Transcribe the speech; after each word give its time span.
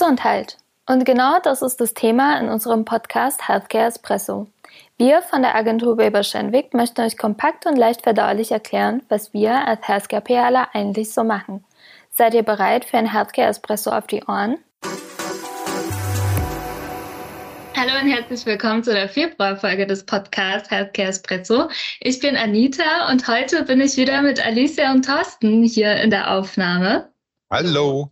Gesundheit. 0.00 0.56
Und 0.86 1.04
genau 1.04 1.40
das 1.42 1.60
ist 1.60 1.78
das 1.78 1.92
Thema 1.92 2.40
in 2.40 2.48
unserem 2.48 2.86
Podcast 2.86 3.46
Healthcare 3.46 3.84
Espresso. 3.84 4.46
Wir 4.96 5.20
von 5.20 5.42
der 5.42 5.54
Agentur 5.54 5.98
Weber 5.98 6.22
Schenwick 6.22 6.72
möchten 6.72 7.02
euch 7.02 7.18
kompakt 7.18 7.66
und 7.66 7.76
leicht 7.76 8.00
verdaulich 8.00 8.50
erklären, 8.50 9.02
was 9.10 9.34
wir 9.34 9.68
als 9.68 9.86
Healthcare 9.86 10.22
PRler 10.22 10.68
eigentlich 10.72 11.12
so 11.12 11.22
machen. 11.22 11.64
Seid 12.10 12.32
ihr 12.32 12.44
bereit 12.44 12.86
für 12.86 12.96
ein 12.96 13.12
Healthcare 13.12 13.48
Espresso 13.48 13.90
auf 13.90 14.06
die 14.06 14.24
Ohren? 14.24 14.56
Hallo 17.76 17.92
und 18.02 18.10
herzlich 18.10 18.46
willkommen 18.46 18.82
zu 18.82 18.94
der 18.94 19.10
Februarfolge 19.10 19.86
des 19.86 20.06
Podcasts 20.06 20.70
Healthcare 20.70 21.08
Espresso. 21.08 21.68
Ich 22.00 22.20
bin 22.20 22.38
Anita 22.38 23.10
und 23.10 23.28
heute 23.28 23.64
bin 23.64 23.82
ich 23.82 23.98
wieder 23.98 24.22
mit 24.22 24.42
Alicia 24.42 24.92
und 24.92 25.04
Thorsten 25.04 25.62
hier 25.62 25.96
in 25.96 26.08
der 26.08 26.30
Aufnahme. 26.30 27.12
Hallo. 27.50 28.10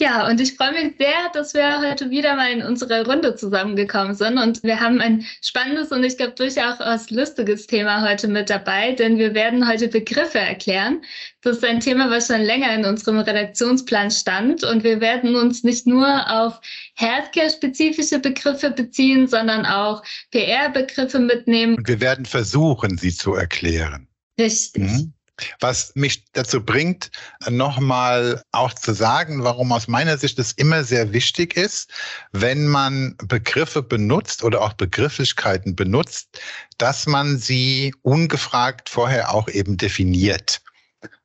Ja, 0.00 0.28
und 0.28 0.40
ich 0.40 0.54
freue 0.54 0.72
mich 0.72 0.96
sehr, 0.96 1.28
dass 1.32 1.54
wir 1.54 1.80
heute 1.80 2.08
wieder 2.10 2.36
mal 2.36 2.52
in 2.52 2.62
unserer 2.62 3.04
Runde 3.04 3.34
zusammengekommen 3.34 4.14
sind. 4.14 4.38
Und 4.38 4.62
wir 4.62 4.78
haben 4.78 5.00
ein 5.00 5.26
spannendes 5.42 5.90
und 5.90 6.04
ich 6.04 6.16
glaube 6.16 6.34
durchaus 6.34 7.10
lustiges 7.10 7.66
Thema 7.66 8.08
heute 8.08 8.28
mit 8.28 8.48
dabei, 8.48 8.92
denn 8.92 9.18
wir 9.18 9.34
werden 9.34 9.68
heute 9.68 9.88
Begriffe 9.88 10.38
erklären. 10.38 11.02
Das 11.40 11.56
ist 11.56 11.64
ein 11.64 11.80
Thema, 11.80 12.10
was 12.10 12.28
schon 12.28 12.42
länger 12.42 12.72
in 12.76 12.84
unserem 12.84 13.18
Redaktionsplan 13.18 14.12
stand. 14.12 14.62
Und 14.62 14.84
wir 14.84 15.00
werden 15.00 15.34
uns 15.34 15.64
nicht 15.64 15.88
nur 15.88 16.30
auf 16.30 16.60
Healthcare-spezifische 16.94 18.20
Begriffe 18.20 18.70
beziehen, 18.70 19.26
sondern 19.26 19.66
auch 19.66 20.04
PR-Begriffe 20.30 21.18
mitnehmen. 21.18 21.74
Und 21.74 21.88
wir 21.88 22.00
werden 22.00 22.24
versuchen, 22.24 22.98
sie 22.98 23.12
zu 23.12 23.34
erklären. 23.34 24.06
Richtig. 24.38 24.84
Mhm. 24.84 25.12
Was 25.60 25.92
mich 25.94 26.24
dazu 26.32 26.64
bringt, 26.64 27.10
nochmal 27.48 28.42
auch 28.52 28.74
zu 28.74 28.92
sagen, 28.92 29.44
warum 29.44 29.72
aus 29.72 29.88
meiner 29.88 30.18
Sicht 30.18 30.38
es 30.38 30.52
immer 30.52 30.84
sehr 30.84 31.12
wichtig 31.12 31.56
ist, 31.56 31.90
wenn 32.32 32.66
man 32.66 33.16
Begriffe 33.24 33.82
benutzt 33.82 34.42
oder 34.42 34.62
auch 34.62 34.72
Begrifflichkeiten 34.72 35.76
benutzt, 35.76 36.40
dass 36.78 37.06
man 37.06 37.38
sie 37.38 37.94
ungefragt 38.02 38.88
vorher 38.88 39.34
auch 39.34 39.48
eben 39.48 39.76
definiert 39.76 40.60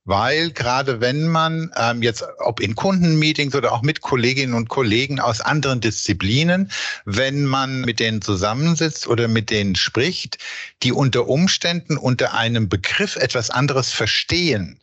weil 0.06 0.52
gerade 0.52 1.00
wenn 1.00 1.28
man 1.28 1.72
ähm, 1.78 2.02
jetzt, 2.02 2.26
ob 2.40 2.60
in 2.60 2.76
Kundenmeetings 2.76 3.56
oder 3.56 3.72
auch 3.72 3.82
mit 3.82 4.02
Kolleginnen 4.02 4.54
und 4.54 4.70
Kollegen 4.70 5.20
aus 5.20 5.40
anderen 5.40 5.80
Disziplinen, 5.80 6.72
wenn 7.06 7.46
man 7.46 7.82
mit 7.82 8.00
denen 8.00 8.22
zusammensitzt 8.22 9.08
oder 9.08 9.28
mit 9.28 9.50
denen 9.50 9.76
spricht, 9.76 10.38
die 10.84 10.92
unter 10.92 11.28
Umständen 11.28 11.98
unter 11.98 12.34
einem 12.34 12.68
Begriff 12.68 13.16
etwas 13.16 13.50
anderes 13.50 13.92
verstehen, 13.92 14.80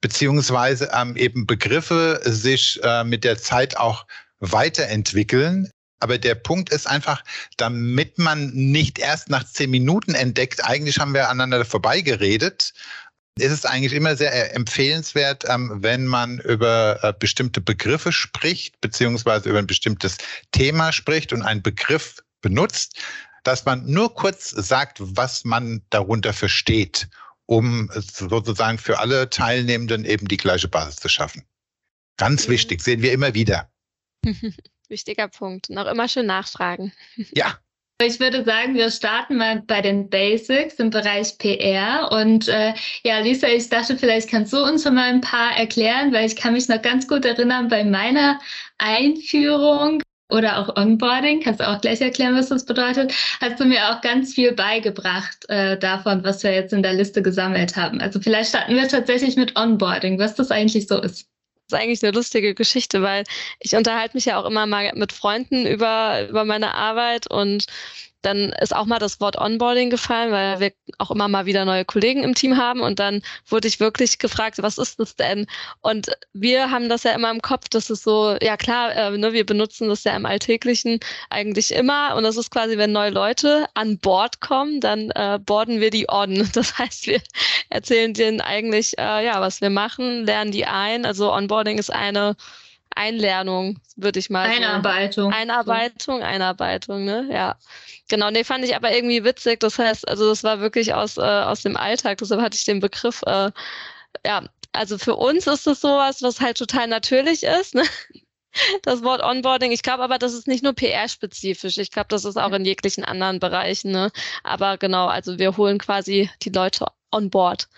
beziehungsweise 0.00 0.90
ähm, 0.94 1.16
eben 1.16 1.46
Begriffe 1.46 2.20
sich 2.24 2.78
äh, 2.84 3.04
mit 3.04 3.24
der 3.24 3.38
Zeit 3.38 3.76
auch 3.76 4.06
weiterentwickeln, 4.38 5.70
aber 6.02 6.18
der 6.18 6.34
Punkt 6.34 6.70
ist 6.70 6.88
einfach, 6.88 7.22
damit 7.56 8.18
man 8.18 8.50
nicht 8.52 8.98
erst 8.98 9.30
nach 9.30 9.44
zehn 9.44 9.70
Minuten 9.70 10.14
entdeckt, 10.14 10.64
eigentlich 10.64 10.98
haben 10.98 11.14
wir 11.14 11.28
aneinander 11.28 11.64
vorbeigeredet, 11.64 12.74
ist 13.38 13.52
es 13.52 13.64
eigentlich 13.64 13.94
immer 13.94 14.16
sehr 14.16 14.32
äh, 14.32 14.54
empfehlenswert, 14.54 15.44
ähm, 15.48 15.82
wenn 15.82 16.06
man 16.06 16.38
über 16.40 16.98
äh, 17.02 17.12
bestimmte 17.18 17.60
Begriffe 17.60 18.12
spricht, 18.12 18.80
beziehungsweise 18.80 19.48
über 19.48 19.58
ein 19.58 19.66
bestimmtes 19.66 20.18
Thema 20.52 20.92
spricht 20.92 21.32
und 21.32 21.42
einen 21.42 21.62
Begriff 21.62 22.22
benutzt, 22.42 23.00
dass 23.44 23.64
man 23.64 23.84
nur 23.86 24.14
kurz 24.14 24.50
sagt, 24.50 24.98
was 25.00 25.44
man 25.44 25.82
darunter 25.90 26.32
versteht, 26.32 27.08
um 27.46 27.90
sozusagen 27.92 28.78
für 28.78 28.98
alle 28.98 29.30
Teilnehmenden 29.30 30.04
eben 30.04 30.28
die 30.28 30.36
gleiche 30.36 30.68
Basis 30.68 30.96
zu 30.96 31.08
schaffen. 31.08 31.44
Ganz 32.18 32.48
wichtig, 32.48 32.82
sehen 32.82 33.02
wir 33.02 33.12
immer 33.12 33.34
wieder. 33.34 33.70
Wichtiger 34.88 35.28
Punkt. 35.28 35.70
Noch 35.70 35.86
immer 35.86 36.06
schön 36.06 36.26
nachfragen. 36.26 36.92
Ja, 37.32 37.58
ich 38.04 38.20
würde 38.20 38.44
sagen, 38.44 38.74
wir 38.74 38.90
starten 38.90 39.36
mal 39.36 39.62
bei 39.66 39.80
den 39.80 40.08
Basics 40.08 40.74
im 40.74 40.90
Bereich 40.90 41.38
PR. 41.38 42.10
Und 42.12 42.48
äh, 42.48 42.74
ja, 43.04 43.18
Lisa, 43.20 43.48
ich 43.48 43.68
dachte, 43.68 43.96
vielleicht 43.96 44.30
kannst 44.30 44.52
du 44.52 44.62
uns 44.62 44.82
schon 44.82 44.94
mal 44.94 45.10
ein 45.10 45.20
paar 45.20 45.56
erklären, 45.56 46.12
weil 46.12 46.26
ich 46.26 46.36
kann 46.36 46.52
mich 46.52 46.68
noch 46.68 46.82
ganz 46.82 47.08
gut 47.08 47.24
erinnern 47.24 47.68
bei 47.68 47.84
meiner 47.84 48.40
Einführung 48.78 50.02
oder 50.30 50.58
auch 50.58 50.76
Onboarding, 50.76 51.42
kannst 51.42 51.60
du 51.60 51.68
auch 51.68 51.80
gleich 51.80 52.00
erklären, 52.00 52.34
was 52.34 52.48
das 52.48 52.64
bedeutet, 52.64 53.12
hast 53.40 53.60
du 53.60 53.66
mir 53.66 53.90
auch 53.90 54.00
ganz 54.00 54.32
viel 54.34 54.52
beigebracht 54.52 55.44
äh, 55.48 55.78
davon, 55.78 56.24
was 56.24 56.42
wir 56.42 56.52
jetzt 56.52 56.72
in 56.72 56.82
der 56.82 56.94
Liste 56.94 57.22
gesammelt 57.22 57.76
haben. 57.76 58.00
Also 58.00 58.18
vielleicht 58.18 58.48
starten 58.48 58.74
wir 58.74 58.88
tatsächlich 58.88 59.36
mit 59.36 59.58
Onboarding, 59.58 60.18
was 60.18 60.34
das 60.34 60.50
eigentlich 60.50 60.86
so 60.88 61.00
ist 61.00 61.31
ist 61.72 61.78
eigentlich 61.78 62.02
eine 62.02 62.12
lustige 62.12 62.54
Geschichte, 62.54 63.02
weil 63.02 63.24
ich 63.60 63.74
unterhalte 63.74 64.16
mich 64.16 64.26
ja 64.26 64.38
auch 64.40 64.46
immer 64.46 64.66
mal 64.66 64.92
mit 64.94 65.12
Freunden 65.12 65.66
über, 65.66 66.28
über 66.28 66.44
meine 66.44 66.74
Arbeit 66.74 67.30
und 67.30 67.66
dann 68.22 68.52
ist 68.60 68.74
auch 68.74 68.86
mal 68.86 68.98
das 68.98 69.20
Wort 69.20 69.36
Onboarding 69.36 69.90
gefallen, 69.90 70.32
weil 70.32 70.60
wir 70.60 70.72
auch 70.98 71.10
immer 71.10 71.28
mal 71.28 71.46
wieder 71.46 71.64
neue 71.64 71.84
Kollegen 71.84 72.22
im 72.22 72.34
Team 72.34 72.56
haben. 72.56 72.80
Und 72.80 72.98
dann 72.98 73.22
wurde 73.46 73.68
ich 73.68 73.80
wirklich 73.80 74.18
gefragt, 74.18 74.62
was 74.62 74.78
ist 74.78 74.98
das 74.98 75.16
denn? 75.16 75.46
Und 75.80 76.08
wir 76.32 76.70
haben 76.70 76.88
das 76.88 77.02
ja 77.02 77.12
immer 77.12 77.30
im 77.30 77.42
Kopf, 77.42 77.68
das 77.68 77.90
ist 77.90 78.04
so, 78.04 78.36
ja 78.40 78.56
klar, 78.56 78.94
äh, 78.94 79.16
ne, 79.18 79.32
wir 79.32 79.44
benutzen 79.44 79.88
das 79.88 80.04
ja 80.04 80.16
im 80.16 80.26
Alltäglichen 80.26 81.00
eigentlich 81.30 81.72
immer. 81.72 82.14
Und 82.16 82.24
das 82.24 82.36
ist 82.36 82.50
quasi, 82.50 82.78
wenn 82.78 82.92
neue 82.92 83.10
Leute 83.10 83.66
an 83.74 83.98
Bord 83.98 84.40
kommen, 84.40 84.80
dann 84.80 85.10
äh, 85.10 85.38
boarden 85.44 85.80
wir 85.80 85.90
die 85.90 86.08
on. 86.08 86.48
Das 86.62 86.78
heißt, 86.78 87.06
wir 87.06 87.20
erzählen 87.70 88.14
denen 88.14 88.40
eigentlich, 88.40 88.96
äh, 88.98 89.24
ja, 89.24 89.40
was 89.40 89.60
wir 89.60 89.70
machen, 89.70 90.26
lernen 90.26 90.52
die 90.52 90.66
ein. 90.66 91.06
Also 91.06 91.32
Onboarding 91.32 91.78
ist 91.78 91.92
eine 91.92 92.36
Einlernung, 92.96 93.80
würde 93.96 94.18
ich 94.18 94.30
mal 94.30 94.48
Einarbeitung. 94.48 95.30
So. 95.30 95.36
Einarbeitung, 95.36 96.22
Einarbeitung, 96.22 97.04
ne? 97.04 97.28
Ja. 97.30 97.56
Genau, 98.08 98.30
nee, 98.30 98.44
fand 98.44 98.64
ich 98.64 98.76
aber 98.76 98.94
irgendwie 98.94 99.24
witzig. 99.24 99.60
Das 99.60 99.78
heißt, 99.78 100.08
also 100.08 100.28
das 100.28 100.44
war 100.44 100.60
wirklich 100.60 100.94
aus, 100.94 101.16
äh, 101.16 101.20
aus 101.20 101.62
dem 101.62 101.76
Alltag, 101.76 102.18
deshalb 102.18 102.40
hatte 102.40 102.56
ich 102.56 102.64
den 102.64 102.80
Begriff, 102.80 103.22
äh, 103.26 103.50
ja, 104.26 104.42
also 104.72 104.98
für 104.98 105.16
uns 105.16 105.46
ist 105.46 105.66
es 105.66 105.80
sowas, 105.80 106.22
was 106.22 106.40
halt 106.40 106.56
total 106.58 106.86
natürlich 106.88 107.42
ist, 107.42 107.74
ne? 107.74 107.84
Das 108.82 109.02
Wort 109.02 109.22
Onboarding. 109.22 109.72
Ich 109.72 109.82
glaube 109.82 110.02
aber, 110.02 110.18
das 110.18 110.34
ist 110.34 110.46
nicht 110.46 110.62
nur 110.62 110.74
PR-spezifisch. 110.74 111.78
Ich 111.78 111.90
glaube, 111.90 112.08
das 112.08 112.26
ist 112.26 112.36
auch 112.36 112.52
in 112.52 112.66
jeglichen 112.66 113.02
anderen 113.02 113.40
Bereichen. 113.40 113.92
Ne? 113.92 114.10
Aber 114.44 114.76
genau, 114.76 115.06
also 115.06 115.38
wir 115.38 115.56
holen 115.56 115.78
quasi 115.78 116.28
die 116.42 116.50
Leute 116.50 116.84
on 117.10 117.30
board. 117.30 117.68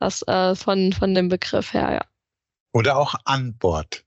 Das 0.00 0.22
äh, 0.22 0.54
von, 0.54 0.94
von 0.94 1.14
dem 1.14 1.28
Begriff 1.28 1.74
her, 1.74 1.92
ja. 1.92 2.00
Oder 2.72 2.98
auch 2.98 3.14
an 3.24 3.56
Bord. 3.56 4.04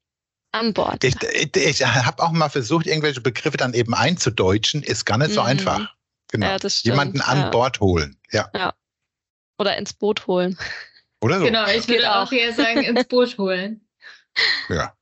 An 0.52 0.74
Bord. 0.74 1.04
Ich, 1.04 1.16
ich, 1.22 1.56
ich 1.56 1.86
habe 1.86 2.24
auch 2.24 2.32
mal 2.32 2.50
versucht, 2.50 2.86
irgendwelche 2.86 3.22
Begriffe 3.22 3.58
dann 3.58 3.74
eben 3.74 3.94
einzudeutschen. 3.94 4.84
Ist 4.84 5.06
gar 5.06 5.18
nicht 5.18 5.32
so 5.32 5.42
mhm. 5.42 5.48
einfach. 5.48 5.96
Genau. 6.32 6.48
Ja, 6.48 6.58
Jemanden 6.84 7.22
an 7.22 7.40
ja. 7.40 7.50
Bord 7.50 7.80
holen. 7.80 8.18
Ja. 8.32 8.50
ja. 8.56 8.74
Oder 9.58 9.78
ins 9.78 9.94
Boot 9.94 10.28
holen. 10.28 10.58
Oder 11.22 11.40
so. 11.40 11.46
Genau, 11.46 11.68
ich 11.68 11.88
würde 11.88 12.16
auch 12.16 12.32
eher 12.32 12.54
sagen, 12.54 12.82
ins 12.82 13.08
Boot 13.08 13.38
holen. 13.38 13.88
Ja. 14.70 14.96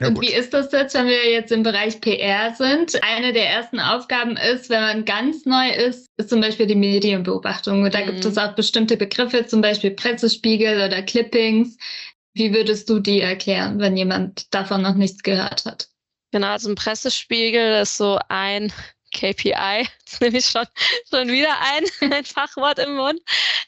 Ja, 0.00 0.08
und 0.08 0.14
gut. 0.14 0.24
wie 0.24 0.32
ist 0.32 0.52
das 0.52 0.72
jetzt, 0.72 0.94
wenn 0.94 1.06
wir 1.06 1.30
jetzt 1.30 1.52
im 1.52 1.62
Bereich 1.62 2.00
PR 2.00 2.54
sind? 2.54 3.00
Eine 3.04 3.32
der 3.32 3.48
ersten 3.48 3.78
Aufgaben 3.78 4.36
ist, 4.36 4.68
wenn 4.68 4.80
man 4.80 5.04
ganz 5.04 5.44
neu 5.44 5.70
ist, 5.70 6.06
ist 6.16 6.30
zum 6.30 6.40
Beispiel 6.40 6.66
die 6.66 6.74
Medienbeobachtung. 6.74 7.84
Und 7.84 7.94
da 7.94 8.00
mhm. 8.00 8.06
gibt 8.06 8.24
es 8.24 8.36
auch 8.36 8.54
bestimmte 8.54 8.96
Begriffe, 8.96 9.46
zum 9.46 9.60
Beispiel 9.60 9.92
Pressespiegel 9.92 10.84
oder 10.84 11.02
Clippings. 11.02 11.76
Wie 12.34 12.54
würdest 12.54 12.88
du 12.88 12.98
die 12.98 13.20
erklären, 13.20 13.78
wenn 13.78 13.96
jemand 13.96 14.52
davon 14.54 14.82
noch 14.82 14.94
nichts 14.94 15.22
gehört 15.22 15.64
hat? 15.64 15.88
Genau, 16.30 16.48
also 16.48 16.70
ein 16.70 16.74
Pressespiegel 16.74 17.82
ist 17.82 17.96
so 17.98 18.18
ein 18.28 18.72
KPI, 19.14 19.86
das 20.06 20.20
nehme 20.20 20.38
ich 20.38 20.46
schon, 20.46 20.64
schon 21.10 21.28
wieder 21.28 21.54
ein, 21.60 21.84
ein 22.12 22.24
Fachwort 22.24 22.78
im 22.78 22.96
Mund. 22.96 23.20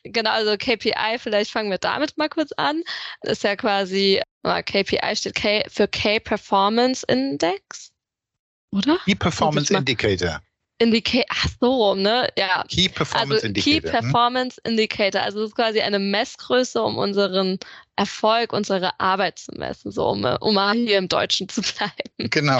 Genau, 0.02 0.30
also 0.30 0.56
KPI, 0.56 1.18
vielleicht 1.18 1.50
fangen 1.50 1.70
wir 1.70 1.78
damit 1.78 2.16
mal 2.16 2.28
kurz 2.28 2.52
an. 2.52 2.82
Das 3.22 3.38
ist 3.38 3.44
ja 3.44 3.56
quasi, 3.56 4.22
KPI 4.42 5.16
steht 5.16 5.34
K 5.34 5.64
für 5.68 5.88
K 5.88 6.18
Performance 6.18 7.04
Index, 7.06 7.92
oder? 8.70 8.98
Key 9.04 9.14
Performance 9.14 9.72
Indicator. 9.72 10.40
Indicator, 10.84 11.26
ach 11.30 11.48
so 11.60 11.72
rum, 11.72 12.02
ne? 12.02 12.28
Ja. 12.38 12.64
Key 12.68 12.88
Performance 12.88 13.34
also 13.34 13.46
Indicator. 13.46 13.80
Key 13.80 13.86
hm? 13.86 13.90
Performance 13.90 14.60
hm? 14.64 14.72
Indicator. 14.72 15.22
Also 15.22 15.40
das 15.40 15.48
ist 15.50 15.56
quasi 15.56 15.80
eine 15.80 15.98
Messgröße, 15.98 16.82
um 16.82 16.98
unseren 16.98 17.58
Erfolg, 17.96 18.52
unsere 18.52 18.98
Arbeit 19.00 19.38
zu 19.38 19.52
messen, 19.52 19.90
so 19.90 20.08
um, 20.08 20.24
um 20.24 20.54
mal 20.54 20.74
hier 20.74 20.98
im 20.98 21.08
Deutschen 21.08 21.48
zu 21.48 21.62
bleiben. 21.78 22.30
Genau. 22.30 22.58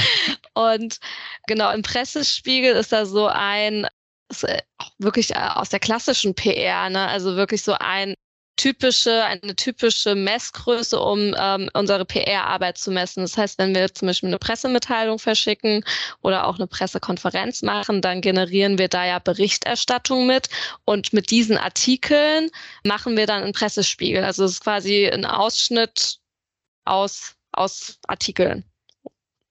Und 0.55 0.99
genau, 1.47 1.73
im 1.73 1.83
Pressespiegel 1.83 2.75
ist 2.75 2.93
da 2.93 3.07
so 3.07 3.27
ein, 3.27 3.87
ist 4.31 4.45
äh, 4.45 4.63
wirklich 4.99 5.31
äh, 5.31 5.49
aus 5.55 5.69
der 5.69 5.81
klassischen 5.81 6.35
PR, 6.35 6.91
ne? 6.91 7.09
Also 7.09 7.37
wirklich 7.37 7.63
so 7.63 7.75
ein 7.79 8.15
typische, 8.57 9.25
eine 9.25 9.57
typische 9.57 10.15
Messgröße, 10.15 10.99
um 10.99 11.35
ähm, 11.39 11.69
unsere 11.75 12.05
PR-Arbeit 12.05 12.79
zu 12.79 12.91
messen. 12.91 13.23
Das 13.23 13.37
heißt, 13.37 13.59
wenn 13.59 13.75
wir 13.75 13.93
zum 13.93 14.07
Beispiel 14.07 14.29
eine 14.29 14.39
Pressemitteilung 14.39 15.19
verschicken 15.19 15.85
oder 16.23 16.47
auch 16.47 16.57
eine 16.57 16.67
Pressekonferenz 16.67 17.63
machen, 17.63 18.01
dann 18.01 18.21
generieren 18.21 18.79
wir 18.79 18.89
da 18.89 19.05
ja 19.05 19.19
Berichterstattung 19.19 20.27
mit 20.27 20.49
und 20.85 21.13
mit 21.13 21.31
diesen 21.31 21.59
Artikeln 21.59 22.51
machen 22.85 23.17
wir 23.17 23.27
dann 23.27 23.43
einen 23.43 23.53
Pressespiegel. 23.53 24.25
Also 24.25 24.45
es 24.45 24.53
ist 24.53 24.63
quasi 24.63 25.09
ein 25.09 25.25
Ausschnitt 25.25 26.19
aus, 26.85 27.35
aus 27.53 27.99
Artikeln. 28.07 28.65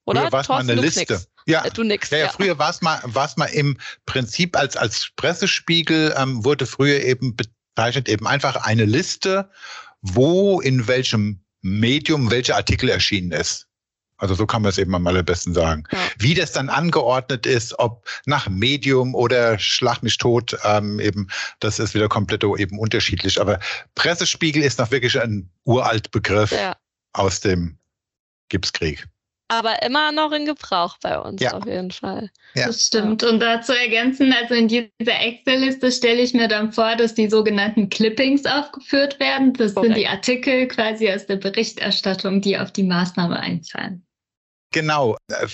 Oder? 0.06 0.30
Früher 0.30 0.48
war 0.48 0.58
eine 0.58 0.74
Liste. 0.74 1.00
Nix. 1.00 1.28
Ja, 1.46 1.64
äh, 1.64 1.70
du 1.70 1.82
nix. 1.82 2.10
Ja, 2.10 2.18
ja, 2.18 2.28
früher 2.28 2.58
war 2.58 2.70
es 2.70 2.80
mal, 2.80 3.00
war's 3.04 3.36
mal 3.36 3.46
im 3.46 3.78
Prinzip 4.06 4.56
als, 4.56 4.76
als 4.76 5.10
Pressespiegel 5.16 6.14
ähm, 6.16 6.44
wurde 6.44 6.66
früher 6.66 7.00
eben 7.00 7.36
bezeichnet 7.74 8.08
eben 8.08 8.26
einfach 8.26 8.56
eine 8.56 8.84
Liste, 8.84 9.50
wo 10.00 10.60
in 10.60 10.86
welchem 10.86 11.40
Medium 11.62 12.30
welcher 12.30 12.56
Artikel 12.56 12.88
erschienen 12.88 13.32
ist. 13.32 13.66
Also 14.16 14.34
so 14.34 14.46
kann 14.46 14.62
man 14.62 14.70
es 14.70 14.78
eben 14.78 14.94
am 14.94 15.06
allerbesten 15.06 15.54
sagen. 15.54 15.84
Ja. 15.90 15.98
Wie 16.18 16.34
das 16.34 16.52
dann 16.52 16.68
angeordnet 16.68 17.46
ist, 17.46 17.78
ob 17.78 18.06
nach 18.26 18.48
Medium 18.48 19.14
oder 19.14 19.58
Schlag 19.58 20.02
mich 20.02 20.18
tot, 20.18 20.56
ähm, 20.62 21.00
eben, 21.00 21.28
das 21.58 21.78
ist 21.78 21.94
wieder 21.94 22.08
komplett 22.08 22.44
eben 22.44 22.78
unterschiedlich. 22.78 23.40
Aber 23.40 23.58
Pressespiegel 23.96 24.62
ist 24.62 24.78
noch 24.78 24.90
wirklich 24.90 25.20
ein 25.20 25.50
uralt 25.64 26.10
Begriff 26.12 26.52
ja. 26.52 26.76
aus 27.12 27.40
dem 27.40 27.76
Gipskrieg 28.50 29.08
aber 29.48 29.82
immer 29.82 30.12
noch 30.12 30.32
in 30.32 30.46
Gebrauch 30.46 30.96
bei 31.02 31.18
uns 31.18 31.40
ja. 31.40 31.52
auf 31.52 31.66
jeden 31.66 31.90
Fall. 31.90 32.30
Ja. 32.54 32.66
Das 32.66 32.82
stimmt. 32.82 33.22
Und 33.22 33.40
dazu 33.40 33.72
ergänzen, 33.72 34.32
also 34.32 34.54
in 34.54 34.68
dieser 34.68 34.90
Excel-Liste 34.98 35.92
stelle 35.92 36.22
ich 36.22 36.32
mir 36.32 36.48
dann 36.48 36.72
vor, 36.72 36.96
dass 36.96 37.14
die 37.14 37.28
sogenannten 37.28 37.90
Clippings 37.90 38.46
aufgeführt 38.46 39.20
werden. 39.20 39.52
Das 39.52 39.74
Correct. 39.74 39.94
sind 39.94 39.96
die 39.98 40.08
Artikel 40.08 40.66
quasi 40.68 41.10
aus 41.12 41.26
der 41.26 41.36
Berichterstattung, 41.36 42.40
die 42.40 42.58
auf 42.58 42.72
die 42.72 42.84
Maßnahme 42.84 43.38
einzahlen. 43.38 44.06
Genau. 44.72 45.16
Äh, 45.28 45.46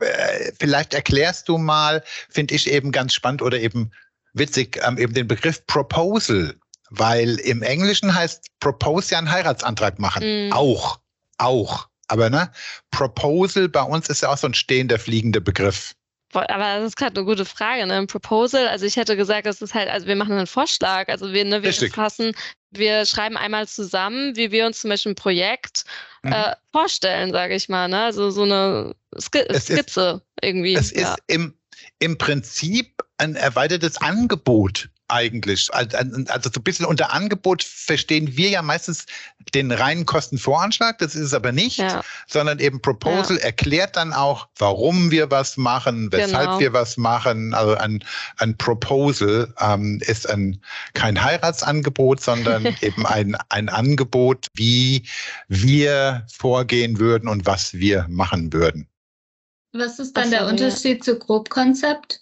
äh, 0.00 0.52
vielleicht 0.58 0.94
erklärst 0.94 1.48
du 1.48 1.58
mal, 1.58 2.02
finde 2.30 2.54
ich 2.54 2.70
eben 2.70 2.92
ganz 2.92 3.14
spannend 3.14 3.42
oder 3.42 3.58
eben 3.58 3.92
witzig, 4.32 4.80
ähm, 4.84 4.98
eben 4.98 5.14
den 5.14 5.28
Begriff 5.28 5.64
Proposal, 5.66 6.54
weil 6.90 7.36
im 7.40 7.62
Englischen 7.62 8.14
heißt 8.14 8.46
Propose 8.60 9.12
ja 9.12 9.18
einen 9.18 9.30
Heiratsantrag 9.30 9.98
machen. 9.98 10.48
Mm. 10.48 10.52
Auch. 10.52 10.98
Auch. 11.38 11.88
Aber 12.08 12.30
ne, 12.30 12.50
Proposal 12.90 13.68
bei 13.68 13.82
uns 13.82 14.08
ist 14.08 14.22
ja 14.22 14.32
auch 14.32 14.38
so 14.38 14.46
ein 14.46 14.54
stehender, 14.54 14.98
fliegender 14.98 15.40
Begriff. 15.40 15.94
Aber 16.32 16.78
das 16.78 16.88
ist 16.88 16.96
gerade 16.96 17.16
eine 17.16 17.26
gute 17.26 17.44
Frage, 17.44 17.86
ne? 17.86 17.94
Ein 17.94 18.06
Proposal, 18.06 18.66
also 18.66 18.84
ich 18.86 18.96
hätte 18.96 19.16
gesagt, 19.16 19.46
das 19.46 19.62
ist 19.62 19.72
halt, 19.72 19.88
also 19.88 20.06
wir 20.06 20.16
machen 20.16 20.32
einen 20.32 20.48
Vorschlag, 20.48 21.08
also 21.08 21.32
wir, 21.32 21.44
ne, 21.44 21.62
wir 21.62 21.72
fassen, 21.72 22.32
wir 22.72 23.06
schreiben 23.06 23.36
einmal 23.36 23.68
zusammen, 23.68 24.34
wie 24.34 24.50
wir 24.50 24.66
uns 24.66 24.80
zum 24.80 24.90
Beispiel 24.90 25.12
ein 25.12 25.16
Projekt 25.16 25.84
mhm. 26.22 26.32
äh, 26.32 26.56
vorstellen, 26.72 27.30
sage 27.32 27.54
ich 27.54 27.68
mal, 27.68 27.88
ne? 27.88 28.04
Also 28.04 28.30
so 28.30 28.42
eine 28.42 28.94
Sk 29.16 29.44
Skizze 29.54 30.22
ist, 30.22 30.44
irgendwie. 30.44 30.74
Es 30.74 30.92
ja. 30.92 31.12
ist 31.12 31.18
im, 31.28 31.54
im 32.00 32.18
Prinzip 32.18 33.02
ein 33.18 33.36
erweitertes 33.36 33.98
Angebot 33.98 34.88
eigentlich. 35.14 35.72
Also, 35.72 35.96
also 35.96 36.50
so 36.52 36.60
ein 36.60 36.62
bisschen 36.64 36.86
unter 36.86 37.12
Angebot 37.12 37.62
verstehen 37.62 38.36
wir 38.36 38.48
ja 38.48 38.62
meistens 38.62 39.06
den 39.54 39.70
reinen 39.70 40.04
Kostenvoranschlag, 40.06 40.98
das 40.98 41.14
ist 41.14 41.26
es 41.26 41.34
aber 41.34 41.52
nicht, 41.52 41.78
ja. 41.78 42.02
sondern 42.26 42.58
eben 42.58 42.82
Proposal 42.82 43.36
ja. 43.36 43.44
erklärt 43.44 43.96
dann 43.96 44.12
auch, 44.12 44.48
warum 44.58 45.10
wir 45.10 45.30
was 45.30 45.56
machen, 45.56 46.10
weshalb 46.10 46.46
genau. 46.46 46.60
wir 46.60 46.72
was 46.72 46.96
machen. 46.96 47.54
Also 47.54 47.74
ein, 47.76 48.02
ein 48.38 48.56
Proposal 48.56 49.52
ähm, 49.60 50.00
ist 50.04 50.28
ein, 50.28 50.60
kein 50.94 51.22
Heiratsangebot, 51.22 52.20
sondern 52.20 52.66
eben 52.80 53.06
ein, 53.06 53.36
ein 53.50 53.68
Angebot, 53.68 54.48
wie 54.54 55.04
wir 55.48 56.26
vorgehen 56.32 56.98
würden 56.98 57.28
und 57.28 57.46
was 57.46 57.74
wir 57.74 58.06
machen 58.08 58.52
würden. 58.52 58.88
Was 59.72 59.98
ist 59.98 60.16
dann 60.16 60.30
der 60.30 60.46
Unterschied 60.46 61.04
zu 61.04 61.18
Grobkonzept? 61.18 62.20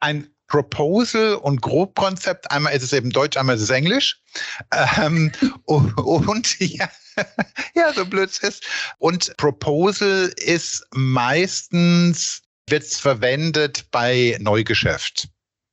Ein 0.00 0.30
Proposal 0.50 1.36
und 1.36 1.62
Grobkonzept. 1.62 2.50
Einmal 2.50 2.74
ist 2.74 2.82
es 2.82 2.92
eben 2.92 3.10
Deutsch, 3.10 3.36
einmal 3.36 3.56
ist 3.56 3.62
es 3.62 3.70
Englisch. 3.70 4.20
Ähm, 5.00 5.32
und, 5.64 5.96
und 5.96 6.60
ja, 6.60 6.90
ja, 7.74 7.92
so 7.94 8.04
blöd 8.04 8.28
es 8.28 8.38
ist. 8.38 8.66
Und 8.98 9.34
Proposal 9.38 10.32
ist 10.36 10.84
meistens, 10.92 12.42
wird 12.68 12.82
es 12.82 12.98
verwendet 12.98 13.86
bei 13.90 14.36
Neugeschäft. 14.40 15.28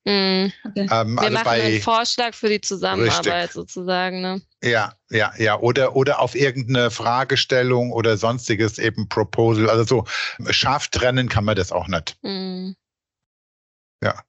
Mm, 0.06 0.54
okay. 0.64 0.88
ähm, 0.90 1.16
Wir 1.16 1.22
also 1.22 1.32
machen 1.32 1.44
bei, 1.44 1.64
einen 1.64 1.82
Vorschlag 1.82 2.34
für 2.34 2.48
die 2.48 2.62
Zusammenarbeit 2.62 3.28
richtig. 3.28 3.52
sozusagen. 3.52 4.22
Ne? 4.22 4.42
Ja, 4.64 4.94
ja, 5.10 5.34
ja. 5.38 5.60
Oder, 5.60 5.96
oder 5.96 6.22
auf 6.22 6.34
irgendeine 6.34 6.92
Fragestellung 6.92 7.92
oder 7.92 8.16
sonstiges 8.16 8.78
eben 8.78 9.10
Proposal. 9.10 9.70
Also 9.70 9.84
so 9.84 10.52
scharf 10.52 10.88
trennen 10.88 11.28
kann 11.30 11.44
man 11.44 11.56
das 11.56 11.72
auch 11.72 11.88
nicht. 11.88 12.16
Mm. 12.22 12.74
Ja. 14.04 14.24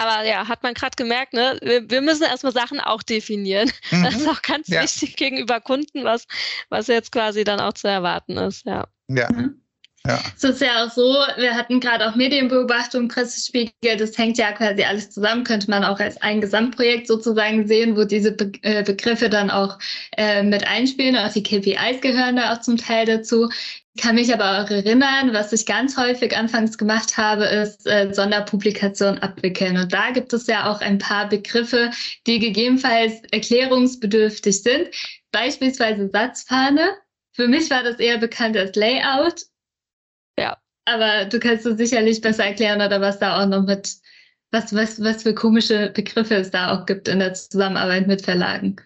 Aber 0.00 0.24
ja, 0.24 0.48
hat 0.48 0.62
man 0.62 0.74
gerade 0.74 0.96
gemerkt, 0.96 1.32
ne? 1.32 1.58
Wir, 1.62 1.90
wir, 1.90 2.00
müssen 2.00 2.24
erstmal 2.24 2.52
Sachen 2.52 2.80
auch 2.80 3.02
definieren. 3.02 3.70
Mhm. 3.90 4.02
Das 4.08 4.14
ist 4.14 4.28
auch 4.28 4.42
ganz 4.42 4.68
ja. 4.68 4.82
wichtig 4.82 5.16
gegenüber 5.16 5.60
Kunden, 5.60 6.04
was, 6.04 6.26
was 6.68 6.86
jetzt 6.86 7.12
quasi 7.12 7.44
dann 7.44 7.60
auch 7.60 7.74
zu 7.74 7.88
erwarten 7.88 8.36
ist, 8.36 8.64
ja. 8.66 8.86
Ja. 9.08 9.30
Mhm. 9.30 9.60
Ja. 10.08 10.18
Es 10.34 10.42
ist 10.42 10.60
ja 10.62 10.84
auch 10.84 10.90
so, 10.90 11.02
wir 11.36 11.54
hatten 11.54 11.80
gerade 11.80 12.08
auch 12.08 12.14
Medienbeobachtung, 12.14 13.08
Pressespiegel, 13.08 13.96
das 13.98 14.16
hängt 14.16 14.38
ja 14.38 14.52
quasi 14.52 14.82
alles 14.82 15.10
zusammen, 15.10 15.44
könnte 15.44 15.70
man 15.70 15.84
auch 15.84 16.00
als 16.00 16.20
ein 16.22 16.40
Gesamtprojekt 16.40 17.06
sozusagen 17.06 17.68
sehen, 17.68 17.94
wo 17.94 18.04
diese 18.04 18.32
Be 18.32 18.50
äh, 18.62 18.82
Begriffe 18.82 19.28
dann 19.28 19.50
auch 19.50 19.78
äh, 20.16 20.42
mit 20.42 20.66
einspielen. 20.66 21.16
Auch 21.16 21.32
die 21.32 21.42
KPIs 21.42 22.00
gehören 22.00 22.36
da 22.36 22.54
auch 22.54 22.60
zum 22.62 22.78
Teil 22.78 23.04
dazu 23.04 23.50
kann 23.98 24.14
mich 24.14 24.32
aber 24.32 24.62
auch 24.62 24.70
erinnern, 24.70 25.32
was 25.32 25.52
ich 25.52 25.66
ganz 25.66 25.96
häufig 25.96 26.36
anfangs 26.36 26.78
gemacht 26.78 27.16
habe, 27.16 27.44
ist 27.44 27.86
äh, 27.86 28.12
Sonderpublikation 28.12 29.18
abwickeln. 29.18 29.76
Und 29.76 29.92
da 29.92 30.10
gibt 30.10 30.32
es 30.32 30.46
ja 30.46 30.70
auch 30.70 30.80
ein 30.80 30.98
paar 30.98 31.28
Begriffe, 31.28 31.90
die 32.26 32.38
gegebenenfalls 32.38 33.14
erklärungsbedürftig 33.32 34.62
sind. 34.62 34.88
Beispielsweise 35.32 36.08
Satzfahne. 36.10 36.96
Für 37.32 37.48
mich 37.48 37.70
war 37.70 37.82
das 37.82 37.98
eher 37.98 38.18
bekannt 38.18 38.56
als 38.56 38.76
Layout. 38.76 39.42
Ja. 40.38 40.56
Aber 40.84 41.26
du 41.26 41.38
kannst 41.38 41.66
es 41.66 41.76
sicherlich 41.76 42.20
besser 42.20 42.46
erklären 42.46 42.80
oder 42.80 43.00
was 43.00 43.18
da 43.18 43.42
auch 43.42 43.46
noch 43.46 43.62
mit, 43.62 43.94
was, 44.50 44.74
was, 44.74 45.02
was 45.02 45.22
für 45.22 45.34
komische 45.34 45.90
Begriffe 45.90 46.36
es 46.36 46.50
da 46.50 46.72
auch 46.72 46.86
gibt 46.86 47.08
in 47.08 47.18
der 47.18 47.34
Zusammenarbeit 47.34 48.06
mit 48.06 48.22
Verlagen. 48.22 48.76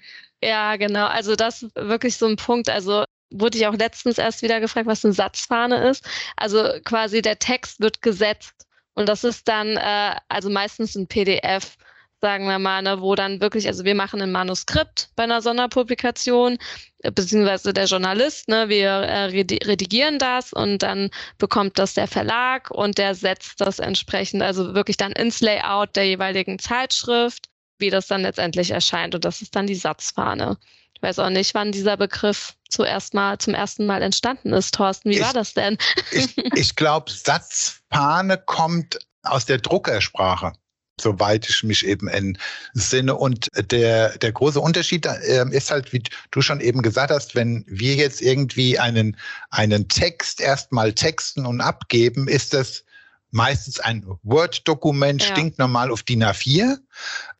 Ja, 0.42 0.76
genau. 0.76 1.06
Also 1.06 1.36
das 1.36 1.62
ist 1.62 1.76
wirklich 1.76 2.16
so 2.16 2.26
ein 2.26 2.36
Punkt. 2.36 2.68
Also 2.68 3.04
wurde 3.30 3.56
ich 3.56 3.66
auch 3.66 3.76
letztens 3.76 4.18
erst 4.18 4.42
wieder 4.42 4.60
gefragt, 4.60 4.86
was 4.86 5.04
eine 5.04 5.14
Satzfahne 5.14 5.88
ist. 5.88 6.04
Also 6.36 6.64
quasi 6.84 7.22
der 7.22 7.38
Text 7.38 7.80
wird 7.80 8.02
gesetzt 8.02 8.66
und 8.94 9.08
das 9.08 9.24
ist 9.24 9.48
dann 9.48 9.76
äh, 9.76 10.16
also 10.28 10.50
meistens 10.50 10.94
ein 10.96 11.06
PDF, 11.06 11.76
sagen 12.20 12.46
wir 12.46 12.58
mal, 12.58 12.82
ne, 12.82 13.00
wo 13.00 13.14
dann 13.14 13.40
wirklich, 13.40 13.66
also 13.66 13.84
wir 13.84 13.94
machen 13.94 14.20
ein 14.20 14.32
Manuskript 14.32 15.10
bei 15.16 15.24
einer 15.24 15.42
Sonderpublikation, 15.42 16.58
beziehungsweise 17.02 17.72
der 17.72 17.86
Journalist, 17.86 18.48
ne, 18.48 18.68
wir 18.68 18.88
äh, 18.88 19.24
redigieren 19.24 20.18
das 20.18 20.52
und 20.52 20.82
dann 20.82 21.10
bekommt 21.38 21.78
das 21.78 21.94
der 21.94 22.06
Verlag 22.06 22.70
und 22.70 22.98
der 22.98 23.14
setzt 23.14 23.60
das 23.60 23.78
entsprechend, 23.78 24.42
also 24.42 24.74
wirklich 24.74 24.96
dann 24.96 25.12
ins 25.12 25.40
Layout 25.40 25.96
der 25.96 26.06
jeweiligen 26.06 26.58
Zeitschrift, 26.58 27.48
wie 27.78 27.90
das 27.90 28.06
dann 28.06 28.22
letztendlich 28.22 28.70
erscheint 28.70 29.14
und 29.14 29.24
das 29.24 29.42
ist 29.42 29.56
dann 29.56 29.66
die 29.66 29.74
Satzfahne. 29.74 30.56
Ich 30.94 31.02
weiß 31.02 31.18
auch 31.18 31.30
nicht, 31.30 31.54
wann 31.54 31.72
dieser 31.72 31.96
Begriff 31.96 32.54
zuerst 32.68 33.14
mal 33.14 33.38
zum 33.38 33.54
ersten 33.54 33.86
Mal 33.86 34.02
entstanden 34.02 34.52
ist. 34.52 34.74
Thorsten, 34.74 35.10
wie 35.10 35.16
ich, 35.16 35.22
war 35.22 35.32
das 35.32 35.54
denn? 35.54 35.76
ich, 36.12 36.36
ich 36.54 36.76
glaube, 36.76 37.10
Satzfahne 37.10 38.38
kommt 38.38 39.00
aus 39.24 39.44
der 39.44 39.58
Druckersprache 39.58 40.52
soweit 41.00 41.48
ich 41.48 41.62
mich 41.62 41.86
eben 41.86 42.08
entsinne. 42.08 43.14
Und 43.14 43.48
der, 43.70 44.16
der 44.18 44.32
große 44.32 44.60
Unterschied 44.60 45.06
äh, 45.06 45.44
ist 45.50 45.70
halt, 45.70 45.92
wie 45.92 46.02
du 46.30 46.42
schon 46.42 46.60
eben 46.60 46.82
gesagt 46.82 47.10
hast, 47.10 47.34
wenn 47.34 47.64
wir 47.66 47.94
jetzt 47.94 48.20
irgendwie 48.20 48.78
einen, 48.78 49.16
einen 49.50 49.88
Text 49.88 50.40
erstmal 50.40 50.92
texten 50.92 51.46
und 51.46 51.60
abgeben, 51.60 52.28
ist 52.28 52.54
das 52.54 52.84
meistens 53.32 53.80
ein 53.80 54.04
Word-Dokument, 54.22 55.22
ja. 55.22 55.34
stinknormal 55.34 55.90
auf 55.90 56.02
DIN 56.02 56.22
A4. 56.22 56.76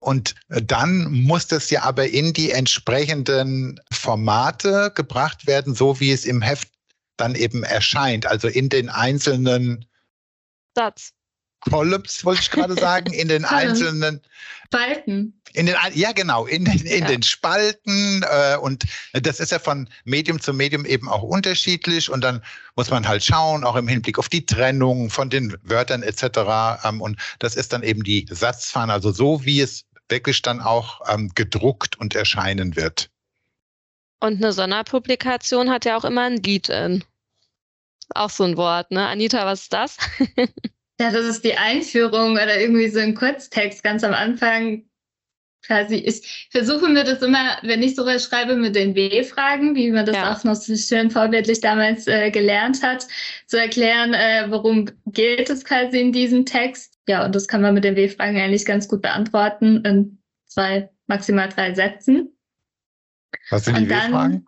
Und 0.01 0.35
dann 0.49 1.13
muss 1.13 1.47
das 1.47 1.71
ja 1.71 1.83
aber 1.83 2.09
in 2.09 2.33
die 2.33 2.51
entsprechenden 2.51 3.79
Formate 3.93 4.91
gebracht 4.95 5.47
werden, 5.47 5.75
so 5.75 6.01
wie 6.01 6.11
es 6.11 6.25
im 6.25 6.43
Heft 6.43 6.69
dann 7.19 7.35
eben 7.35 7.63
erscheint. 7.63 8.27
Also 8.27 8.49
in 8.49 8.71
den 8.71 8.89
einzelnen 8.89 9.85
Satz. 10.75 11.13
Columns, 11.71 12.25
wollte 12.25 12.43
ich 12.43 12.51
gerade 12.51 12.75
sagen, 12.75 13.13
in 13.13 13.29
den 13.29 13.45
einzelnen 13.45 14.21
Spalten. 14.67 15.39
In 15.53 15.67
den, 15.67 15.77
ja, 15.95 16.13
genau, 16.13 16.47
in, 16.47 16.65
den, 16.65 16.81
in 16.81 17.03
ja. 17.03 17.07
den 17.07 17.23
Spalten. 17.23 18.23
Äh, 18.23 18.57
und 18.57 18.85
das 19.13 19.39
ist 19.39 19.53
ja 19.53 19.59
von 19.59 19.89
Medium 20.05 20.41
zu 20.41 20.53
Medium 20.53 20.85
eben 20.87 21.09
auch 21.09 21.23
unterschiedlich. 21.23 22.11
Und 22.11 22.23
dann 22.23 22.43
muss 22.75 22.91
man 22.91 23.07
halt 23.07 23.23
schauen, 23.23 23.65
auch 23.65 23.77
im 23.77 23.87
Hinblick 23.87 24.19
auf 24.19 24.29
die 24.29 24.47
Trennung 24.47 25.11
von 25.11 25.31
den 25.31 25.57
Wörtern 25.63 26.03
etc. 26.03 26.85
Ähm, 26.85 27.01
und 27.01 27.21
das 27.39 27.55
ist 27.55 27.73
dann 27.73 27.83
eben 27.83 28.03
die 28.03 28.27
Satzfahne, 28.31 28.93
also 28.93 29.13
so 29.13 29.45
wie 29.45 29.61
es 29.61 29.85
wirklich 30.09 30.43
dann 30.43 30.61
auch 30.61 31.01
ähm, 31.09 31.31
gedruckt 31.35 31.99
und 31.99 32.15
erscheinen 32.15 32.77
wird. 32.77 33.11
Und 34.21 34.37
eine 34.37 34.53
Sonderpublikation 34.53 35.71
hat 35.71 35.85
ja 35.85 35.97
auch 35.97 36.05
immer 36.05 36.23
ein 36.23 36.37
Lied 36.37 36.69
in. 36.69 37.05
Auch 38.15 38.31
so 38.31 38.45
ein 38.45 38.57
Wort, 38.57 38.91
ne? 38.91 39.07
Anita, 39.09 39.45
was 39.47 39.63
ist 39.63 39.73
das? 39.73 39.97
Ja, 41.01 41.11
das 41.11 41.27
ist 41.27 41.45
die 41.45 41.57
Einführung 41.57 42.33
oder 42.33 42.61
irgendwie 42.61 42.89
so 42.89 43.01
ein 43.01 43.15
Kurztext 43.15 43.83
ganz 43.83 44.05
am 44.05 44.15
Anfang. 44.15 44.85
quasi, 45.65 45.97
ich 45.97 46.49
versuche 46.51 46.89
mir 46.89 47.05
das 47.05 47.23
immer, 47.23 47.59
wenn 47.63 47.83
ich 47.83 47.95
sowas 47.95 48.25
schreibe, 48.25 48.57
mit 48.57 48.75
den 48.75 48.95
W-Fragen, 48.95 49.75
wie 49.75 49.91
man 49.91 50.07
das 50.07 50.17
ja. 50.17 50.33
auch 50.33 50.45
noch 50.45 50.55
so 50.55 50.77
schön 50.77 51.11
vorbildlich 51.11 51.61
damals 51.61 52.07
äh, 52.07 52.31
gelernt 52.31 52.83
hat, 52.83 53.07
zu 53.47 53.59
erklären, 53.59 54.13
äh, 54.15 54.47
worum 54.51 54.91
geht 55.07 55.51
es 55.51 55.65
quasi 55.65 56.01
in 56.01 56.13
diesem 56.13 56.45
Text. 56.45 56.99
Ja, 57.09 57.25
und 57.25 57.35
das 57.35 57.49
kann 57.49 57.63
man 57.63 57.75
mit 57.75 57.85
den 57.85 57.97
W-Fragen 57.97 58.39
eigentlich 58.39 58.65
ganz 58.65 58.89
gut 58.89 59.03
beantworten 59.03 59.85
in 59.85 60.19
zwei, 60.47 60.91
maximal 61.07 61.49
drei 61.49 61.75
Sätzen. 61.75 62.37
Was 63.51 63.65
sind 63.65 63.79
die 63.79 63.89
W-Fragen? 63.89 64.47